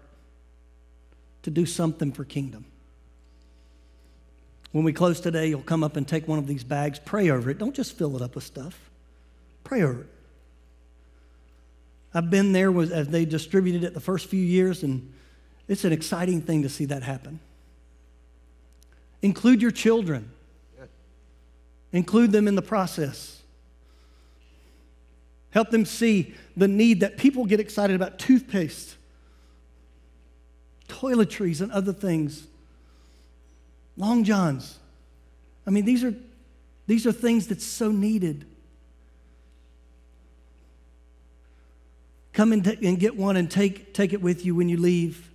to 1.43 1.51
do 1.51 1.67
something 1.67 2.13
for 2.13 2.25
kingdom. 2.25 2.65
When 4.73 4.85
we 4.85 4.93
close 4.93 5.21
today, 5.21 5.47
you'll 5.47 5.63
come 5.63 5.85
up 5.85 5.97
and 5.97 6.07
take 6.07 6.27
one 6.27 6.39
of 6.39 6.47
these 6.47 6.65
bags, 6.65 6.99
pray 7.05 7.31
over 7.31 7.51
it. 7.51 7.59
Don't 7.59 7.75
just 7.75 7.97
fill 7.97 8.17
it 8.17 8.23
up 8.23 8.35
with 8.35 8.45
stuff. 8.45 8.91
Pray 9.63 9.83
over 9.83 10.01
it. 10.01 10.09
I've 12.13 12.31
been 12.31 12.53
there 12.53 12.77
as 12.81 13.09
they 13.09 13.25
distributed 13.25 13.85
it 13.85 13.95
the 13.95 14.01
first 14.01 14.27
few 14.27 14.43
years, 14.43 14.83
and 14.83 15.13
it's 15.69 15.85
an 15.85 15.93
exciting 15.93 16.43
thing 16.43 16.63
to 16.63 16.69
see 16.69 16.85
that 16.87 17.03
happen. 17.03 17.41
Include 19.23 19.63
your 19.63 19.71
children, 19.71 20.31
include 21.93 22.33
them 22.33 22.47
in 22.47 22.55
the 22.55 22.63
process. 22.63 23.41
Help 25.51 25.71
them 25.71 25.85
see 25.85 26.35
the 26.57 26.67
need 26.67 27.01
that 27.01 27.17
people 27.17 27.47
get 27.47 27.61
excited 27.61 27.95
about 27.95 28.19
toothpaste, 28.19 28.97
toiletries, 30.89 31.61
and 31.61 31.71
other 31.71 31.93
things. 31.93 32.47
Long 33.97 34.25
Johns. 34.25 34.79
I 35.65 35.71
mean, 35.71 35.85
these 35.85 36.03
are, 36.03 36.13
these 36.89 37.07
are 37.07 37.13
things 37.13 37.47
that's 37.47 37.65
so 37.65 37.93
needed. 37.93 38.45
Come 42.33 42.53
and, 42.53 42.65
t- 42.65 42.87
and 42.87 42.99
get 42.99 43.17
one 43.17 43.37
and 43.37 43.49
take, 43.49 43.95
take 43.95 44.13
it 44.13 44.21
with 44.21 44.45
you 44.45 44.57
when 44.57 44.69
you 44.69 44.77
leave. 44.77 45.31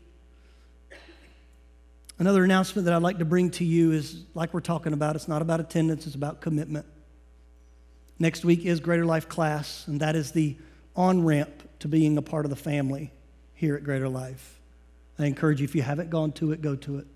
Another 2.19 2.43
announcement 2.43 2.86
that 2.86 2.93
I'd 2.93 3.01
like 3.01 3.19
to 3.19 3.25
bring 3.25 3.49
to 3.51 3.63
you 3.63 3.93
is 3.93 4.23
like 4.34 4.53
we're 4.53 4.60
talking 4.60 4.91
about, 4.91 5.15
it's 5.15 5.29
not 5.29 5.41
about 5.41 5.62
attendance, 5.62 6.05
it's 6.05 6.15
about 6.15 6.41
commitment. 6.41 6.86
Next 8.19 8.43
week 8.43 8.65
is 8.65 8.82
Greater 8.82 9.05
Life 9.05 9.29
class, 9.29 9.88
and 9.88 10.01
that 10.01 10.17
is 10.17 10.34
the 10.34 10.58
on 10.97 11.23
ramp 11.23 11.49
to 11.79 11.88
being 11.88 12.17
a 12.17 12.21
part 12.21 12.45
of 12.45 12.49
the 12.49 12.58
family 12.58 13.13
here 13.53 13.75
at 13.75 13.86
Greater 13.86 14.10
Life. 14.10 14.60
I 15.17 15.27
encourage 15.27 15.62
you, 15.62 15.63
if 15.63 15.75
you 15.75 15.82
haven't 15.82 16.10
gone 16.10 16.34
to 16.34 16.51
it, 16.51 16.62
go 16.62 16.75
to 16.75 16.97
it. 16.97 17.08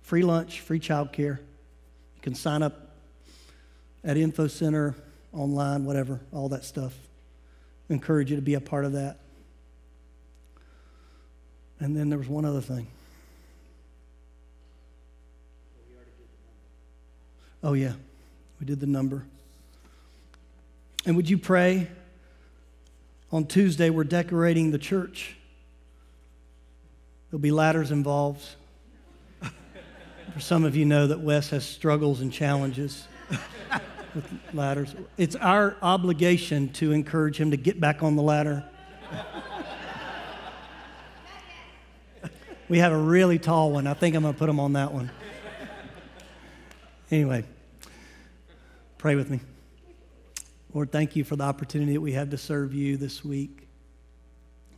Free 0.00 0.22
lunch, 0.22 0.60
free 0.60 0.80
childcare. 0.80 1.38
You 1.38 2.22
can 2.22 2.34
sign 2.34 2.62
up 2.62 2.94
at 4.02 4.16
Info 4.16 4.46
Center, 4.46 4.94
online, 5.34 5.84
whatever, 5.84 6.20
all 6.32 6.48
that 6.48 6.64
stuff. 6.64 6.94
I 7.90 7.92
encourage 7.92 8.30
you 8.30 8.36
to 8.36 8.42
be 8.42 8.54
a 8.54 8.60
part 8.60 8.86
of 8.86 8.92
that. 8.92 9.18
And 11.80 11.94
then 11.94 12.08
there 12.08 12.18
was 12.18 12.28
one 12.28 12.46
other 12.46 12.62
thing. 12.62 12.86
Oh, 17.64 17.74
yeah, 17.74 17.92
we 18.58 18.66
did 18.66 18.80
the 18.80 18.86
number. 18.86 19.24
And 21.06 21.16
would 21.16 21.30
you 21.30 21.38
pray? 21.38 21.88
On 23.30 23.46
Tuesday, 23.46 23.88
we're 23.88 24.04
decorating 24.04 24.72
the 24.72 24.78
church. 24.78 25.36
There'll 27.30 27.40
be 27.40 27.50
ladders 27.50 27.90
involved. 27.90 28.44
For 30.34 30.40
some 30.40 30.64
of 30.64 30.74
you 30.74 30.84
know 30.86 31.06
that 31.06 31.20
Wes 31.20 31.50
has 31.50 31.64
struggles 31.64 32.20
and 32.20 32.32
challenges 32.32 33.06
with 34.14 34.24
ladders. 34.54 34.94
It's 35.18 35.36
our 35.36 35.76
obligation 35.82 36.70
to 36.74 36.92
encourage 36.92 37.38
him 37.38 37.50
to 37.50 37.56
get 37.56 37.78
back 37.78 38.02
on 38.02 38.16
the 38.16 38.22
ladder. 38.22 38.64
we 42.68 42.78
have 42.78 42.92
a 42.92 42.98
really 42.98 43.38
tall 43.38 43.72
one. 43.72 43.86
I 43.86 43.94
think 43.94 44.16
I'm 44.16 44.22
going 44.22 44.32
to 44.34 44.38
put 44.38 44.48
him 44.48 44.58
on 44.58 44.72
that 44.72 44.92
one. 44.92 45.10
Anyway, 47.12 47.44
pray 48.96 49.16
with 49.16 49.28
me. 49.28 49.38
Lord, 50.72 50.90
thank 50.90 51.14
you 51.14 51.24
for 51.24 51.36
the 51.36 51.44
opportunity 51.44 51.92
that 51.92 52.00
we 52.00 52.12
have 52.12 52.30
to 52.30 52.38
serve 52.38 52.72
you 52.72 52.96
this 52.96 53.22
week. 53.22 53.68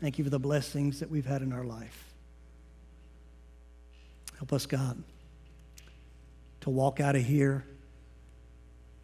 Thank 0.01 0.19
you 0.19 0.25
for 0.25 0.31
the 0.31 0.41
blessings 0.41 0.99
that 0.99 1.09
we've 1.09 1.25
had 1.25 1.43
in 1.43 1.53
our 1.53 1.63
life. 1.63 2.13
Help 4.39 4.53
us, 4.53 4.67
God, 4.67 5.01
to 6.63 6.71
walk 6.71 6.99
out 6.99 7.15
of 7.15 7.23
here 7.25 7.65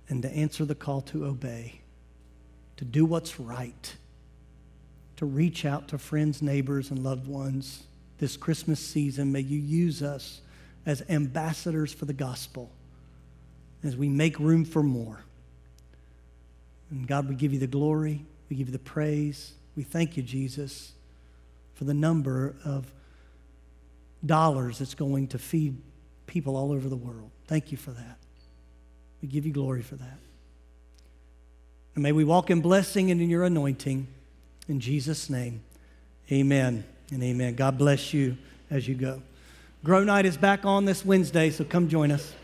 and 0.08 0.22
to 0.22 0.30
answer 0.32 0.64
the 0.64 0.74
call 0.74 1.00
to 1.02 1.24
obey, 1.24 1.82
to 2.78 2.84
do 2.84 3.04
what's 3.04 3.38
right, 3.38 3.94
to 5.18 5.24
reach 5.24 5.64
out 5.64 5.86
to 5.86 5.98
friends, 5.98 6.42
neighbors, 6.42 6.90
and 6.90 7.04
loved 7.04 7.28
ones 7.28 7.84
this 8.18 8.36
Christmas 8.36 8.80
season. 8.80 9.30
May 9.30 9.42
you 9.42 9.60
use 9.60 10.02
us 10.02 10.40
as 10.84 11.04
ambassadors 11.08 11.92
for 11.92 12.06
the 12.06 12.12
gospel 12.12 12.72
as 13.82 13.96
we 13.96 14.08
make 14.08 14.38
room 14.38 14.64
for 14.64 14.82
more. 14.82 15.20
And 16.90 17.06
God, 17.06 17.28
we 17.28 17.34
give 17.34 17.52
you 17.52 17.58
the 17.58 17.66
glory, 17.66 18.24
we 18.48 18.56
give 18.56 18.68
you 18.68 18.72
the 18.72 18.78
praise. 18.78 19.52
We 19.76 19.84
thank 19.84 20.16
you, 20.16 20.22
Jesus, 20.22 20.92
for 21.74 21.84
the 21.84 21.94
number 21.94 22.56
of 22.64 22.92
dollars 24.26 24.78
that's 24.78 24.94
going 24.94 25.28
to 25.28 25.38
feed 25.38 25.76
people 26.26 26.56
all 26.56 26.72
over 26.72 26.88
the 26.88 26.96
world. 26.96 27.30
Thank 27.46 27.72
you 27.72 27.78
for 27.78 27.92
that. 27.92 28.18
We 29.22 29.28
give 29.28 29.46
you 29.46 29.52
glory 29.52 29.82
for 29.82 29.96
that. 29.96 30.18
And 31.94 32.02
may 32.02 32.12
we 32.12 32.24
walk 32.24 32.50
in 32.50 32.60
blessing 32.60 33.10
and 33.10 33.20
in 33.20 33.30
your 33.30 33.44
anointing. 33.44 34.06
In 34.68 34.80
Jesus' 34.80 35.30
name, 35.30 35.62
amen 36.30 36.84
and 37.10 37.22
amen. 37.22 37.54
God 37.54 37.78
bless 37.78 38.12
you 38.12 38.36
as 38.70 38.86
you 38.86 38.94
go. 38.94 39.22
Grow 39.82 40.04
Night 40.04 40.26
is 40.26 40.36
back 40.36 40.64
on 40.64 40.84
this 40.84 41.04
Wednesday, 41.04 41.50
so 41.50 41.64
come 41.64 41.88
join 41.88 42.10
us. 42.10 42.34